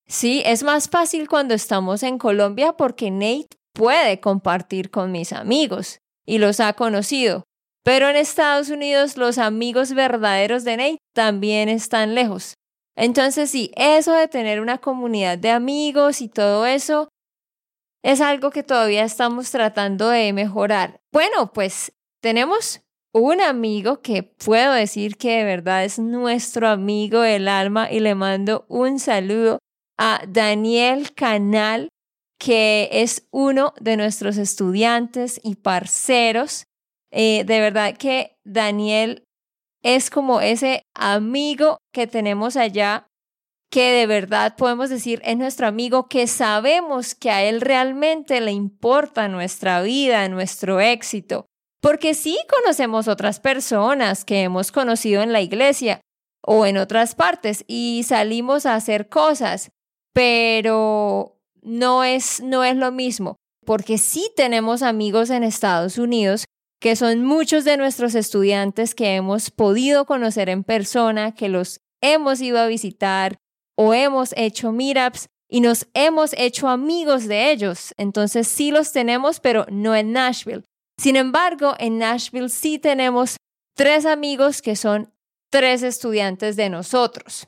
Sí, 0.08 0.44
es 0.46 0.64
más 0.64 0.90
fácil 0.90 1.28
cuando 1.28 1.54
estamos 1.54 2.04
en 2.04 2.18
Colombia 2.18 2.74
porque 2.74 3.10
Nate 3.10 3.58
puede 3.74 4.20
compartir 4.20 4.92
con 4.92 5.12
mis 5.12 5.34
amigos 5.34 6.00
y 6.26 6.38
los 6.38 6.60
ha 6.60 6.74
conocido. 6.74 7.44
Pero 7.84 8.08
en 8.10 8.16
Estados 8.16 8.70
Unidos 8.70 9.18
los 9.18 9.38
amigos 9.38 9.94
verdaderos 9.94 10.64
de 10.64 10.78
Nate 10.78 10.98
también 11.14 11.70
están 11.70 12.16
lejos. 12.16 12.54
Entonces 12.96 13.50
sí, 13.50 13.72
eso 13.76 14.14
de 14.14 14.28
tener 14.28 14.62
una 14.62 14.78
comunidad 14.78 15.38
de 15.38 15.50
amigos 15.50 16.22
y 16.22 16.30
todo 16.30 16.66
eso 16.66 17.10
es 18.04 18.22
algo 18.22 18.52
que 18.52 18.64
todavía 18.64 19.04
estamos 19.04 19.50
tratando 19.50 20.10
de 20.10 20.32
mejorar. 20.34 21.00
Bueno, 21.12 21.54
pues 21.54 21.94
tenemos 22.22 22.83
un 23.14 23.42
amigo 23.42 24.02
que 24.02 24.24
puedo 24.24 24.74
decir 24.74 25.18
que 25.18 25.38
de 25.38 25.44
verdad 25.44 25.86
es 25.86 26.00
nuestro 26.00 26.68
amigo 26.68 27.22
del 27.22 27.48
alma 27.48 27.92
y 27.92 28.00
le 28.00 28.16
mando 28.16 28.66
un 28.68 29.00
saludo 29.00 29.60
a 30.00 30.24
Daniel 30.28 31.14
Canal, 31.14 31.90
que 32.40 32.90
es 32.92 33.28
uno 33.32 33.74
de 33.80 33.98
nuestros 33.98 34.38
estudiantes 34.38 35.40
y 35.44 35.56
parceros. 35.56 36.66
Eh, 37.12 37.44
de 37.46 37.60
verdad 37.60 37.96
que 37.96 38.36
Daniel 38.44 39.24
es 39.84 40.10
como 40.10 40.42
ese 40.42 40.82
amigo 40.96 41.78
que 41.94 42.08
tenemos 42.08 42.58
allá 42.58 43.08
que 43.72 43.92
de 43.92 44.08
verdad 44.08 44.56
podemos 44.56 44.90
decir 44.90 45.22
es 45.24 45.38
nuestro 45.38 45.68
amigo, 45.68 46.08
que 46.08 46.28
sabemos 46.28 47.16
que 47.16 47.32
a 47.32 47.44
él 47.44 47.62
realmente 47.62 48.40
le 48.40 48.52
importa 48.52 49.28
nuestra 49.28 49.82
vida, 49.82 50.28
nuestro 50.30 50.80
éxito, 50.80 51.48
porque 51.84 52.14
sí 52.14 52.38
conocemos 52.50 53.10
otras 53.10 53.42
personas 53.42 54.24
que 54.24 54.44
hemos 54.44 54.72
conocido 54.72 55.22
en 55.22 55.34
la 55.34 55.42
iglesia 55.42 56.00
o 56.42 56.66
en 56.66 56.78
otras 56.78 57.14
partes 57.14 57.66
y 57.68 58.06
salimos 58.08 58.66
a 58.66 58.76
hacer 58.76 59.10
cosas, 59.10 59.70
pero 60.14 61.42
no 61.62 62.06
es, 62.06 62.42
no 62.42 62.64
es 62.64 62.78
lo 62.78 62.94
mismo, 62.94 63.36
porque 63.66 63.98
sí 63.98 64.32
tenemos 64.38 64.82
amigos 64.82 65.30
en 65.30 65.44
Estados 65.44 65.98
Unidos 65.98 66.46
que 66.80 66.96
son 66.96 67.26
muchos 67.26 67.66
de 67.66 67.76
nuestros 67.76 68.16
estudiantes 68.16 68.96
que 68.96 69.16
hemos 69.16 69.52
podido 69.52 70.06
conocer 70.06 70.48
en 70.48 70.64
persona, 70.64 71.36
que 71.36 71.50
los 71.50 71.82
hemos 72.02 72.40
ido 72.40 72.60
a 72.60 72.68
visitar 72.68 73.36
o 73.78 73.94
hemos 73.94 74.34
hecho 74.38 74.72
meetups 74.72 75.28
y 75.50 75.60
nos 75.60 75.88
hemos 75.94 76.32
hecho 76.38 76.70
amigos 76.70 77.28
de 77.28 77.52
ellos. 77.52 77.94
Entonces 77.98 78.48
sí 78.48 78.72
los 78.72 78.94
tenemos, 78.94 79.42
pero 79.42 79.66
no 79.70 79.94
en 79.96 80.14
Nashville. 80.14 80.64
Sin 80.98 81.16
embargo, 81.16 81.76
en 81.80 81.98
Nashville 81.98 82.50
sí 82.50 82.80
tenemos 82.80 83.38
tres 83.76 84.06
amigos 84.06 84.62
que 84.62 84.76
son 84.76 85.12
tres 85.52 85.84
estudiantes 85.84 86.56
de 86.56 86.70
nosotros. 86.70 87.48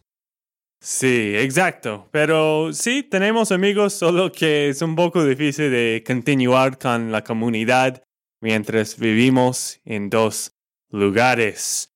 Sí, 0.81 1.34
exacto. 1.36 2.08
Pero 2.12 2.71
sí, 2.73 3.01
tenemos 3.01 3.51
amigos, 3.51 3.93
solo 3.93 4.31
que 4.31 4.69
es 4.69 4.81
un 4.81 4.95
poco 4.95 5.25
difícil 5.25 5.71
de 5.71 6.03
continuar 6.05 6.77
con 6.77 7.12
la 7.12 7.23
comunidad 7.23 8.03
mientras 8.41 8.99
vivimos 8.99 9.79
en 9.86 10.10
dos 10.10 10.51
lugares. 10.91 11.91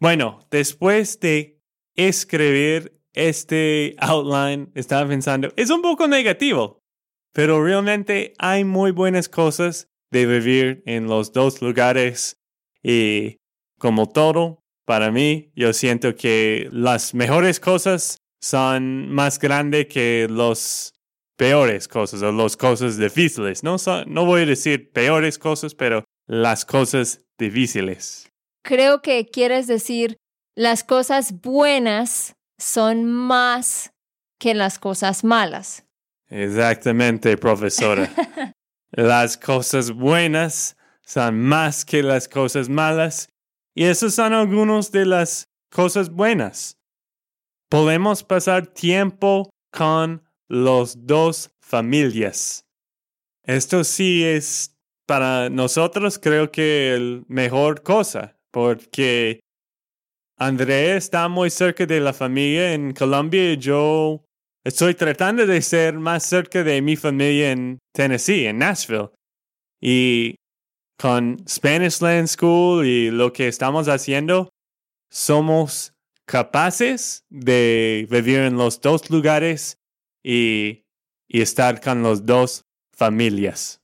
Bueno, 0.00 0.40
después 0.50 1.20
de 1.20 1.60
escribir 1.94 3.00
este 3.12 3.94
outline, 3.98 4.72
estaba 4.74 5.08
pensando, 5.08 5.52
es 5.56 5.70
un 5.70 5.82
poco 5.82 6.08
negativo, 6.08 6.80
pero 7.32 7.62
realmente 7.62 8.32
hay 8.38 8.64
muy 8.64 8.90
buenas 8.90 9.28
cosas 9.28 9.88
de 10.10 10.26
vivir 10.26 10.82
en 10.86 11.06
los 11.06 11.32
dos 11.32 11.60
lugares 11.62 12.36
y 12.82 13.36
como 13.78 14.08
todo, 14.08 14.60
para 14.84 15.10
mí, 15.10 15.50
yo 15.54 15.72
siento 15.72 16.14
que 16.14 16.68
las 16.72 17.14
mejores 17.14 17.58
cosas 17.58 18.18
son 18.40 19.10
más 19.10 19.38
grandes 19.38 19.86
que 19.86 20.26
las 20.30 20.92
peores 21.36 21.88
cosas 21.88 22.22
o 22.22 22.32
las 22.32 22.56
cosas 22.56 22.98
difíciles. 22.98 23.62
No, 23.62 23.76
no 24.06 24.24
voy 24.26 24.42
a 24.42 24.46
decir 24.46 24.92
peores 24.92 25.38
cosas, 25.38 25.74
pero 25.74 26.04
las 26.26 26.64
cosas 26.64 27.24
difíciles. 27.38 28.28
Creo 28.62 29.02
que 29.02 29.26
quieres 29.26 29.66
decir 29.66 30.16
las 30.56 30.84
cosas 30.84 31.40
buenas 31.40 32.34
son 32.58 33.04
más 33.04 33.92
que 34.38 34.54
las 34.54 34.78
cosas 34.78 35.24
malas. 35.24 35.84
Exactamente, 36.28 37.36
profesora. 37.36 38.10
Las 38.96 39.36
cosas 39.36 39.90
buenas 39.90 40.76
son 41.02 41.40
más 41.40 41.84
que 41.84 42.02
las 42.02 42.28
cosas 42.28 42.68
malas 42.68 43.28
y 43.74 43.84
esas 43.84 44.14
son 44.14 44.32
algunas 44.32 44.92
de 44.92 45.04
las 45.04 45.48
cosas 45.68 46.10
buenas. 46.10 46.78
Podemos 47.68 48.22
pasar 48.22 48.68
tiempo 48.68 49.50
con 49.72 50.22
los 50.46 51.06
dos 51.06 51.50
familias. 51.60 52.66
Esto 53.42 53.82
sí 53.82 54.22
es 54.22 54.76
para 55.06 55.50
nosotros 55.50 56.20
creo 56.20 56.52
que 56.52 56.94
el 56.94 57.24
mejor 57.26 57.82
cosa 57.82 58.38
porque 58.52 59.40
André 60.36 60.96
está 60.96 61.28
muy 61.28 61.50
cerca 61.50 61.84
de 61.84 61.98
la 61.98 62.12
familia 62.12 62.72
en 62.72 62.92
Colombia 62.92 63.52
y 63.52 63.56
yo 63.56 64.24
Estoy 64.64 64.94
tratando 64.94 65.46
de 65.46 65.60
ser 65.60 65.92
más 65.92 66.24
cerca 66.24 66.64
de 66.64 66.80
mi 66.80 66.96
familia 66.96 67.52
en 67.52 67.78
Tennessee, 67.92 68.46
en 68.46 68.58
Nashville. 68.58 69.10
Y 69.78 70.36
con 70.98 71.44
Spanish 71.46 72.00
Land 72.00 72.28
School 72.28 72.86
y 72.86 73.10
lo 73.10 73.30
que 73.30 73.46
estamos 73.46 73.88
haciendo, 73.88 74.48
somos 75.10 75.92
capaces 76.24 77.24
de 77.28 78.06
vivir 78.10 78.38
en 78.38 78.56
los 78.56 78.80
dos 78.80 79.10
lugares 79.10 79.76
y, 80.24 80.80
estar 81.28 81.80
con 81.80 82.02
las 82.02 82.24
dos 82.24 82.62
familias. 82.96 83.80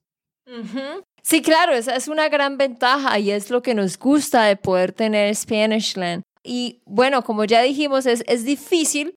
Sí, 1.22 1.42
claro, 1.42 1.72
esa 1.72 1.96
es 1.96 2.06
una 2.06 2.28
gran 2.28 2.56
ventaja 2.56 3.18
y 3.18 3.32
es 3.32 3.50
lo 3.50 3.60
que 3.60 3.74
nos 3.74 3.98
gusta 3.98 4.44
de 4.44 4.56
poder 4.56 4.92
tener 4.92 5.34
Spanish 5.34 5.96
Land. 5.96 6.22
Y 6.44 6.80
bueno, 6.86 7.22
como 7.24 7.44
ya 7.44 7.60
dijimos, 7.62 8.06
es, 8.06 8.22
es 8.28 8.44
difícil 8.44 9.14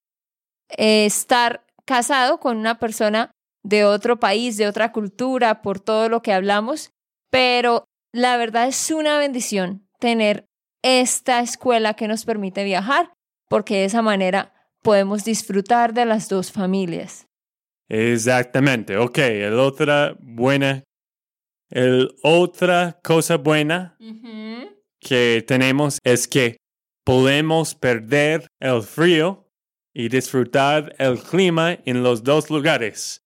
eh, 0.78 1.06
estar 1.06 1.66
casado 1.86 2.40
con 2.40 2.58
una 2.58 2.80
persona 2.80 3.32
de 3.64 3.86
otro 3.86 4.20
país, 4.20 4.58
de 4.58 4.68
otra 4.68 4.92
cultura, 4.92 5.62
por 5.62 5.80
todo 5.80 6.10
lo 6.10 6.22
que 6.22 6.34
hablamos, 6.34 6.92
pero 7.30 7.86
la 8.14 8.38
verdad 8.38 8.68
es 8.68 8.92
una 8.92 9.18
bendición 9.18 9.88
tener 10.00 10.46
esta 10.84 11.40
escuela 11.40 11.94
que 11.94 12.08
nos 12.08 12.26
permite 12.26 12.64
viajar, 12.64 13.12
porque 13.50 13.76
de 13.76 13.86
esa 13.86 14.02
manera 14.02 14.54
podemos 14.82 15.24
disfrutar 15.24 15.94
de 15.94 16.06
las 16.06 16.28
dos 16.28 16.52
familias. 16.52 17.26
Exactamente, 17.90 18.98
ok, 18.98 19.18
el 19.18 19.60
otra 19.60 20.16
buena, 20.20 20.84
el 21.70 22.14
otra 22.22 23.00
cosa 23.04 23.38
buena 23.38 23.98
que 25.00 25.44
tenemos 25.48 26.00
es 26.04 26.28
que 26.28 26.58
podemos 27.06 27.76
perder 27.76 28.48
el 28.60 28.82
frío 28.82 29.43
y 29.94 30.10
disfrutar 30.10 30.96
el 30.98 31.20
clima 31.20 31.78
en 31.86 32.04
los 32.04 32.24
dos 32.24 32.50
lugares. 32.50 33.22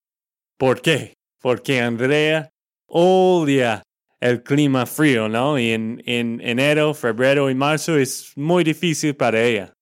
¿Por 0.58 0.82
qué? 0.82 1.14
Porque 1.42 1.80
Andrea 1.80 2.50
odia 2.88 3.84
el 4.20 4.44
clima 4.44 4.86
frío, 4.86 5.30
¿no? 5.30 5.58
Y 5.60 5.72
en, 5.72 6.02
en 6.06 6.42
enero, 6.42 6.94
febrero 6.94 7.50
y 7.50 7.56
marzo 7.56 7.98
es 7.98 8.34
muy 8.36 8.64
difícil 8.64 9.16
para 9.16 9.42
ella. 9.42 9.74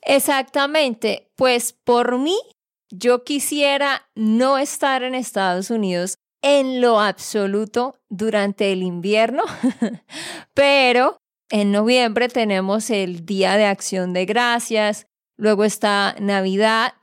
Exactamente. 0.00 1.28
Pues 1.36 1.72
por 1.72 2.18
mí, 2.18 2.38
yo 2.90 3.24
quisiera 3.24 4.08
no 4.14 4.58
estar 4.58 5.02
en 5.02 5.14
Estados 5.14 5.70
Unidos 5.70 6.16
en 6.42 6.80
lo 6.80 7.00
absoluto 7.00 7.96
durante 8.10 8.70
el 8.70 8.82
invierno, 8.82 9.44
pero 10.54 11.16
en 11.50 11.72
noviembre 11.72 12.28
tenemos 12.28 12.90
el 12.90 13.24
Día 13.24 13.56
de 13.56 13.64
Acción 13.64 14.12
de 14.12 14.26
Gracias, 14.26 15.06
luego 15.36 15.64
está 15.64 16.16
Navidad. 16.20 16.94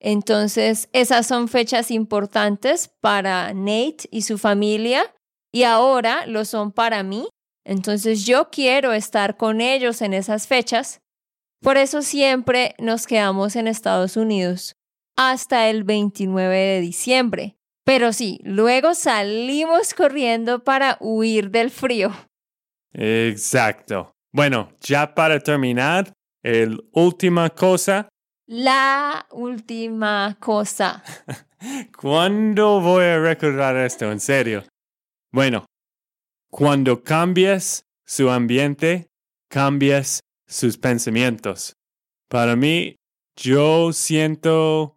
Entonces, 0.00 0.88
esas 0.92 1.26
son 1.26 1.48
fechas 1.48 1.90
importantes 1.90 2.88
para 3.00 3.52
Nate 3.52 4.08
y 4.10 4.22
su 4.22 4.38
familia 4.38 5.14
y 5.52 5.64
ahora 5.64 6.26
lo 6.26 6.44
son 6.44 6.72
para 6.72 7.02
mí. 7.02 7.28
Entonces, 7.64 8.24
yo 8.24 8.50
quiero 8.50 8.92
estar 8.92 9.36
con 9.36 9.60
ellos 9.60 10.00
en 10.02 10.14
esas 10.14 10.46
fechas. 10.46 11.00
Por 11.60 11.76
eso 11.76 12.02
siempre 12.02 12.74
nos 12.78 13.06
quedamos 13.06 13.56
en 13.56 13.66
Estados 13.66 14.16
Unidos 14.16 14.74
hasta 15.16 15.68
el 15.68 15.82
29 15.82 16.56
de 16.56 16.80
diciembre. 16.80 17.56
Pero 17.84 18.12
sí, 18.12 18.38
luego 18.44 18.94
salimos 18.94 19.94
corriendo 19.94 20.62
para 20.62 20.96
huir 21.00 21.50
del 21.50 21.70
frío. 21.70 22.12
Exacto. 22.92 24.12
Bueno, 24.32 24.70
ya 24.80 25.14
para 25.14 25.40
terminar, 25.40 26.12
el 26.42 26.88
última 26.92 27.50
cosa. 27.50 28.08
La 28.46 29.26
última 29.30 30.36
cosa. 30.40 31.02
¿Cuándo 32.00 32.80
voy 32.80 33.04
a 33.04 33.18
recordar 33.18 33.76
esto? 33.76 34.10
En 34.10 34.20
serio. 34.20 34.64
Bueno, 35.32 35.66
cuando 36.50 37.02
cambias 37.02 37.82
su 38.06 38.30
ambiente, 38.30 39.08
cambias 39.50 40.20
sus 40.46 40.78
pensamientos. 40.78 41.74
Para 42.28 42.56
mí, 42.56 42.96
yo 43.36 43.92
siento 43.92 44.96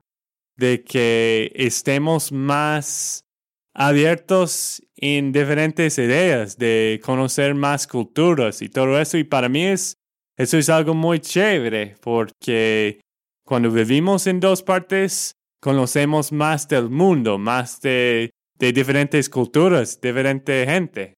de 0.55 0.83
que 0.83 1.51
estemos 1.55 2.31
más 2.31 3.25
abiertos 3.73 4.81
en 4.95 5.31
diferentes 5.31 5.97
ideas, 5.97 6.57
de 6.57 7.01
conocer 7.03 7.55
más 7.55 7.87
culturas 7.87 8.61
y 8.61 8.69
todo 8.69 8.99
eso. 8.99 9.17
Y 9.17 9.23
para 9.23 9.49
mí 9.49 9.65
es 9.65 9.97
eso 10.37 10.57
es 10.57 10.69
algo 10.69 10.93
muy 10.93 11.19
chévere 11.19 11.95
porque 12.01 13.01
Cuando 13.45 13.69
vivimos 13.69 14.27
en 14.27 14.39
dos 14.39 14.63
partes, 14.63 15.35
conocemos 15.61 16.31
más 16.31 16.67
del 16.67 16.89
mundo, 16.89 17.37
más 17.37 17.81
de, 17.81 18.31
diferentes 18.57 19.29
culturas, 19.29 19.99
diferente 19.99 20.65
gente. 20.65 21.15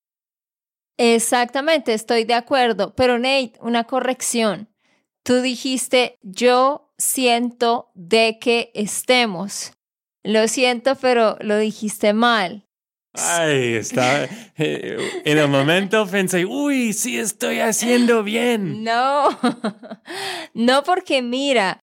Exactamente, 0.97 1.93
estoy 1.93 2.23
de 2.23 2.33
acuerdo. 2.33 2.95
Pero 2.95 3.17
Nate, 3.19 3.53
una 3.61 3.83
corrección. 3.83 4.69
Tú 5.23 5.41
dijiste, 5.41 6.17
yo 6.21 6.93
siento 6.97 7.91
de 7.93 8.37
que 8.39 8.71
estemos. 8.73 9.73
Lo 10.23 10.47
siento, 10.47 10.95
pero 10.95 11.37
lo 11.39 11.57
dijiste 11.57 12.13
mal. 12.13 12.65
Ay, 13.13 13.75
está. 13.75 14.23
Eh, 14.57 15.21
en 15.25 15.37
el 15.37 15.47
momento 15.47 16.07
pensé, 16.07 16.45
uy, 16.45 16.93
sí 16.93 17.19
estoy 17.19 17.59
haciendo 17.59 18.23
bien. 18.23 18.83
No, 18.83 19.29
no 20.53 20.83
porque 20.83 21.21
mira, 21.21 21.79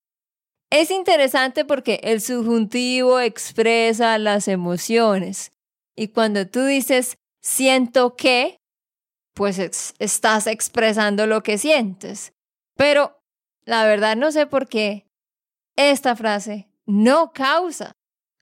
es 0.71 0.91
interesante 0.91 1.65
porque 1.65 2.01
el 2.03 2.21
subjuntivo 2.21 3.21
expresa 3.21 4.19
las 4.19 4.49
emociones. 4.49 5.53
Y 5.97 6.09
cuando 6.09 6.47
tú 6.47 6.65
dices 6.65 7.17
siento 7.43 8.17
que, 8.17 8.57
pues 9.35 9.59
estás 9.99 10.47
expresando 10.47 11.27
lo 11.27 11.43
que 11.43 11.59
sientes. 11.59 12.33
Pero 12.77 13.19
la 13.65 13.85
verdad 13.85 14.17
no 14.17 14.33
sé 14.33 14.47
por 14.47 14.69
qué 14.69 15.07
esta 15.77 16.17
frase 16.17 16.69
no 16.87 17.33
causa 17.33 17.93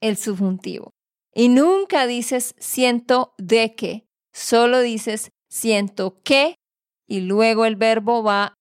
el 0.01 0.17
subjuntivo. 0.17 0.91
Y 1.39 1.47
nunca 1.47 2.05
dices 2.05 2.53
siento 2.59 3.33
de 3.37 3.73
que, 3.73 4.05
solo 4.33 4.81
dices 4.81 5.31
siento 5.49 6.19
que 6.21 6.55
y 7.07 7.21
luego 7.21 7.63
el 7.63 7.77
verbo 7.77 8.23
va 8.23 8.55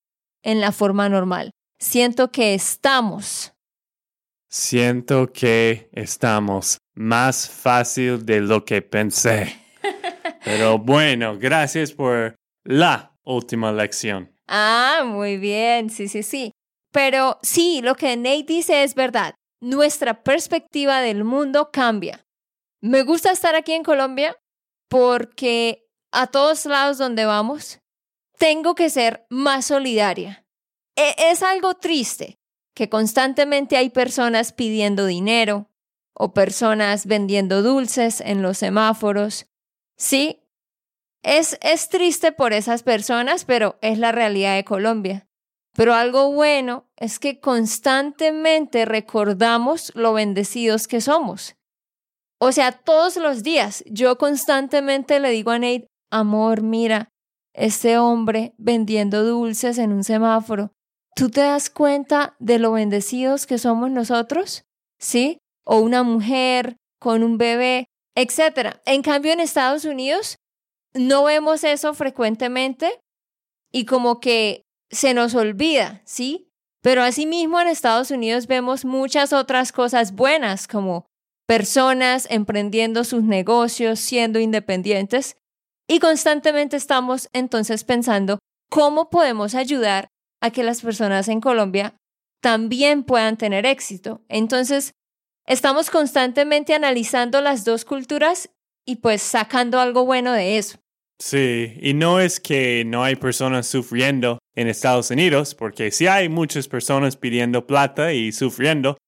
en 0.45 0.61
la 0.61 0.71
forma 0.71 1.09
normal. 1.09 1.51
Siento 1.81 2.31
que 2.31 2.55
estamos. 2.55 3.53
Siento 4.49 5.33
que 5.33 5.89
estamos 5.91 6.79
más 6.95 7.51
fácil 7.51 8.25
de 8.25 8.43
lo 8.43 8.65
que 8.65 8.81
pensé. 8.81 9.57
Pero 10.45 10.79
bueno, 10.79 11.37
gracias 11.37 11.91
por 11.91 12.37
la 12.63 13.13
última 13.25 13.73
lección. 13.73 14.31
Ah, 14.47 15.03
muy 15.05 15.37
bien, 15.37 15.91
sí, 15.91 16.07
sí, 16.07 16.23
sí. 16.23 16.53
Pero 16.93 17.41
sí, 17.43 17.81
lo 17.83 17.97
que 17.97 18.17
Nate 18.17 18.45
dice 18.47 18.85
es 18.85 18.95
verdad. 18.95 19.35
Nuestra 19.61 20.23
perspectiva 20.23 21.01
del 21.01 21.25
mundo 21.25 21.71
cambia. 21.73 22.25
Me 22.81 23.03
gusta 23.03 23.33
estar 23.33 23.55
aquí 23.55 23.73
en 23.73 23.83
Colombia 23.83 24.37
porque 24.89 25.89
a 26.13 26.29
todos 26.29 26.65
lados 26.65 26.99
donde 26.99 27.25
vamos, 27.25 27.81
tengo 28.39 28.75
que 28.75 28.89
ser 28.89 29.27
más 29.29 29.67
solidaria. 29.67 30.47
E, 30.97 31.15
es 31.31 31.43
algo 31.43 31.75
triste 31.75 32.39
que 32.75 32.89
constantemente 32.89 33.77
hay 33.77 33.91
personas 33.91 34.53
pidiendo 34.53 35.07
dinero 35.07 35.69
o 36.15 36.33
personas 36.33 37.07
vendiendo 37.07 37.63
dulces 37.63 38.21
en 38.21 38.43
los 38.43 38.59
semáforos. 38.59 39.47
Sí, 39.97 40.45
es, 41.23 41.59
es 41.61 41.89
triste 41.89 42.31
por 42.31 42.53
esas 42.53 42.85
personas, 42.85 43.45
pero 43.45 43.79
es 43.83 43.99
la 43.99 44.13
realidad 44.13 44.55
de 44.55 44.65
Colombia. 44.65 45.29
Pero 45.75 45.95
algo 45.95 46.33
bueno 46.33 46.89
es 46.97 47.19
que 47.19 47.41
constantemente 47.41 48.85
recordamos 48.85 49.93
lo 49.95 50.13
bendecidos 50.13 50.89
que 50.89 51.01
somos. 51.01 51.58
O 52.41 52.53
sea, 52.53 52.73
todos 52.73 53.17
los 53.17 53.43
días 53.43 53.83
yo 53.87 54.17
constantemente 54.17 55.19
le 55.21 55.31
digo 55.31 55.51
a 55.51 55.59
Nate, 55.59 55.89
amor, 56.11 56.63
mira, 56.63 57.09
este 57.53 57.99
hombre 57.99 58.55
vendiendo 58.57 59.25
dulces 59.25 59.79
en 59.79 59.93
un 59.93 60.05
semáforo, 60.05 60.73
¿tú 61.17 61.31
te 61.31 61.41
das 61.41 61.69
cuenta 61.69 62.37
de 62.39 62.61
lo 62.61 62.73
bendecidos 62.73 63.47
que 63.47 63.59
somos 63.59 63.91
nosotros? 63.91 64.65
¿Sí? 65.01 65.39
O 65.65 65.79
una 65.81 66.05
mujer 66.05 66.77
con 67.01 67.25
un 67.25 67.39
bebé, 67.39 67.89
etc. 68.15 68.79
En 68.87 69.03
cambio, 69.03 69.33
en 69.33 69.41
Estados 69.41 69.85
Unidos 69.85 70.37
no 70.95 71.25
vemos 71.25 71.65
eso 71.65 71.93
frecuentemente 71.95 73.01
y 73.73 73.85
como 73.85 74.21
que 74.21 74.63
se 74.91 75.13
nos 75.13 75.35
olvida, 75.35 76.03
¿sí? 76.05 76.49
Pero 76.83 77.03
asimismo 77.03 77.61
en 77.61 77.69
Estados 77.69 78.11
Unidos 78.11 78.47
vemos 78.47 78.85
muchas 78.85 79.33
otras 79.33 79.73
cosas 79.73 80.13
buenas 80.13 80.69
como 80.69 81.08
personas 81.49 82.29
emprendiendo 82.31 83.05
sus 83.05 83.23
negocios, 83.23 83.99
siendo 83.99 84.39
independientes, 84.39 85.39
y 85.89 85.99
constantemente 85.99 86.77
estamos 86.77 87.31
entonces 87.33 87.85
pensando 87.85 88.39
cómo 88.69 89.09
podemos 89.09 89.55
ayudar 89.55 90.09
a 90.43 90.51
que 90.51 90.63
las 90.63 90.83
personas 90.83 91.27
en 91.29 91.41
Colombia 91.41 91.97
también 92.43 93.03
puedan 93.03 93.39
tener 93.39 93.65
éxito. 93.65 94.23
Entonces, 94.29 94.93
estamos 95.47 95.91
constantemente 95.91 96.75
analizando 96.75 97.41
las 97.41 97.65
dos 97.65 97.87
culturas 97.87 98.51
y 98.87 98.97
pues 98.97 99.23
sacando 99.23 99.81
algo 99.81 100.05
bueno 100.05 100.33
de 100.33 100.59
eso. 100.59 100.79
Sí, 101.19 101.75
y 101.81 101.95
no 101.95 102.21
es 102.21 102.39
que 102.39 102.85
no 102.87 103.03
hay 103.03 103.17
personas 103.17 103.67
sufriendo 103.67 104.39
en 104.55 104.69
Estados 104.69 105.11
Unidos, 105.11 105.55
porque 105.55 105.91
sí 105.91 106.07
hay 106.07 106.29
muchas 106.29 106.69
personas 106.69 107.17
pidiendo 107.17 107.67
plata 107.67 108.13
y 108.13 108.33
sufriendo, 108.33 108.99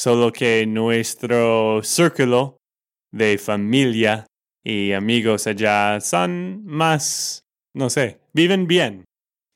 solo 0.00 0.32
que 0.32 0.64
nuestro 0.66 1.82
círculo 1.82 2.56
de 3.12 3.36
familia 3.36 4.24
y 4.64 4.92
amigos 4.92 5.46
allá 5.46 6.00
son 6.00 6.64
más, 6.64 7.42
no 7.74 7.90
sé, 7.90 8.18
viven 8.32 8.66
bien. 8.66 9.04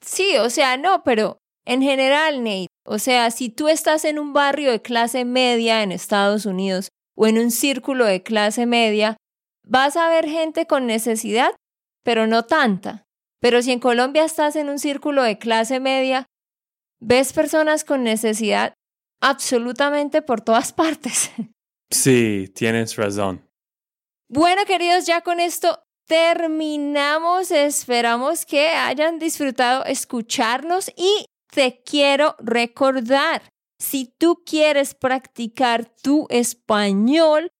Sí, 0.04 0.36
o 0.36 0.50
sea, 0.50 0.76
no, 0.76 1.02
pero 1.02 1.38
en 1.64 1.80
general, 1.80 2.44
Nate, 2.44 2.66
o 2.84 2.98
sea, 2.98 3.30
si 3.30 3.48
tú 3.48 3.68
estás 3.68 4.04
en 4.04 4.18
un 4.18 4.34
barrio 4.34 4.70
de 4.70 4.82
clase 4.82 5.24
media 5.24 5.82
en 5.82 5.92
Estados 5.92 6.44
Unidos 6.44 6.90
o 7.16 7.26
en 7.26 7.38
un 7.38 7.50
círculo 7.50 8.04
de 8.04 8.22
clase 8.22 8.66
media, 8.66 9.16
vas 9.66 9.96
a 9.96 10.10
ver 10.10 10.28
gente 10.28 10.66
con 10.66 10.84
necesidad, 10.84 11.54
pero 12.04 12.26
no 12.26 12.42
tanta. 12.44 13.04
Pero 13.40 13.62
si 13.62 13.72
en 13.72 13.80
Colombia 13.80 14.26
estás 14.26 14.56
en 14.56 14.68
un 14.68 14.78
círculo 14.78 15.22
de 15.22 15.38
clase 15.38 15.80
media, 15.80 16.26
ves 17.00 17.32
personas 17.32 17.82
con 17.84 18.04
necesidad 18.04 18.74
absolutamente 19.24 20.22
por 20.22 20.40
todas 20.40 20.72
partes. 20.84 21.30
Sí, 21.90 22.52
tienes 22.54 22.96
razón. 22.96 23.48
Bueno, 24.28 24.62
queridos, 24.66 25.06
ya 25.06 25.22
con 25.22 25.40
esto 25.40 25.80
terminamos. 26.06 27.50
Esperamos 27.50 28.46
que 28.46 28.68
hayan 28.68 29.18
disfrutado 29.18 29.84
escucharnos 29.84 30.90
y 30.96 31.26
te 31.50 31.82
quiero 31.84 32.34
recordar, 32.38 33.42
si 33.78 34.12
tú 34.18 34.42
quieres 34.44 34.94
practicar 34.94 35.84
tu 36.02 36.26
español, 36.30 37.50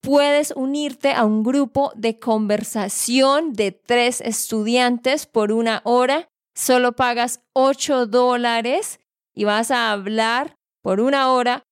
puedes 0.00 0.52
unirte 0.56 1.12
a 1.12 1.24
un 1.24 1.42
grupo 1.44 1.92
de 1.94 2.18
conversación 2.18 3.52
de 3.52 3.72
tres 3.72 4.20
estudiantes 4.20 5.26
por 5.26 5.52
una 5.52 5.82
hora. 5.84 6.28
Solo 6.54 6.92
pagas 6.92 7.40
8 7.52 8.06
dólares 8.06 8.98
y 9.34 9.44
vas 9.44 9.70
a 9.70 9.92
hablar 9.92 10.56
por 10.84 11.00
una 11.00 11.32
hora 11.32 11.64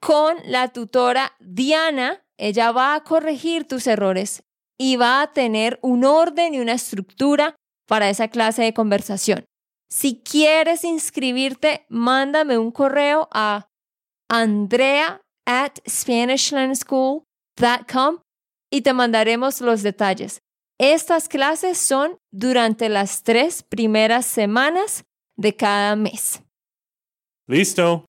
con 0.00 0.36
la 0.46 0.68
tutora 0.68 1.36
Diana. 1.38 2.24
Ella 2.38 2.72
va 2.72 2.94
a 2.94 3.04
corregir 3.04 3.68
tus 3.68 3.86
errores 3.86 4.42
y 4.80 4.96
va 4.96 5.20
a 5.20 5.34
tener 5.34 5.78
un 5.82 6.04
orden 6.04 6.54
y 6.54 6.60
una 6.60 6.72
estructura 6.72 7.56
para 7.86 8.08
esa 8.08 8.28
clase 8.28 8.62
de 8.62 8.72
conversación. 8.72 9.44
Si 9.90 10.22
quieres 10.22 10.84
inscribirte, 10.84 11.84
mándame 11.88 12.58
un 12.58 12.70
correo 12.70 13.28
a 13.32 13.66
andrea 14.30 15.20
at 15.46 15.78
SpanishLandSchool.com 15.86 18.20
y 18.70 18.82
te 18.82 18.92
mandaremos 18.92 19.60
los 19.60 19.82
detalles. 19.82 20.38
Estas 20.78 21.28
clases 21.28 21.76
son 21.76 22.18
durante 22.32 22.88
las 22.88 23.24
tres 23.24 23.62
primeras 23.62 24.24
semanas 24.26 25.04
de 25.36 25.56
cada 25.56 25.96
mes. 25.96 26.42
Listo. 27.46 28.08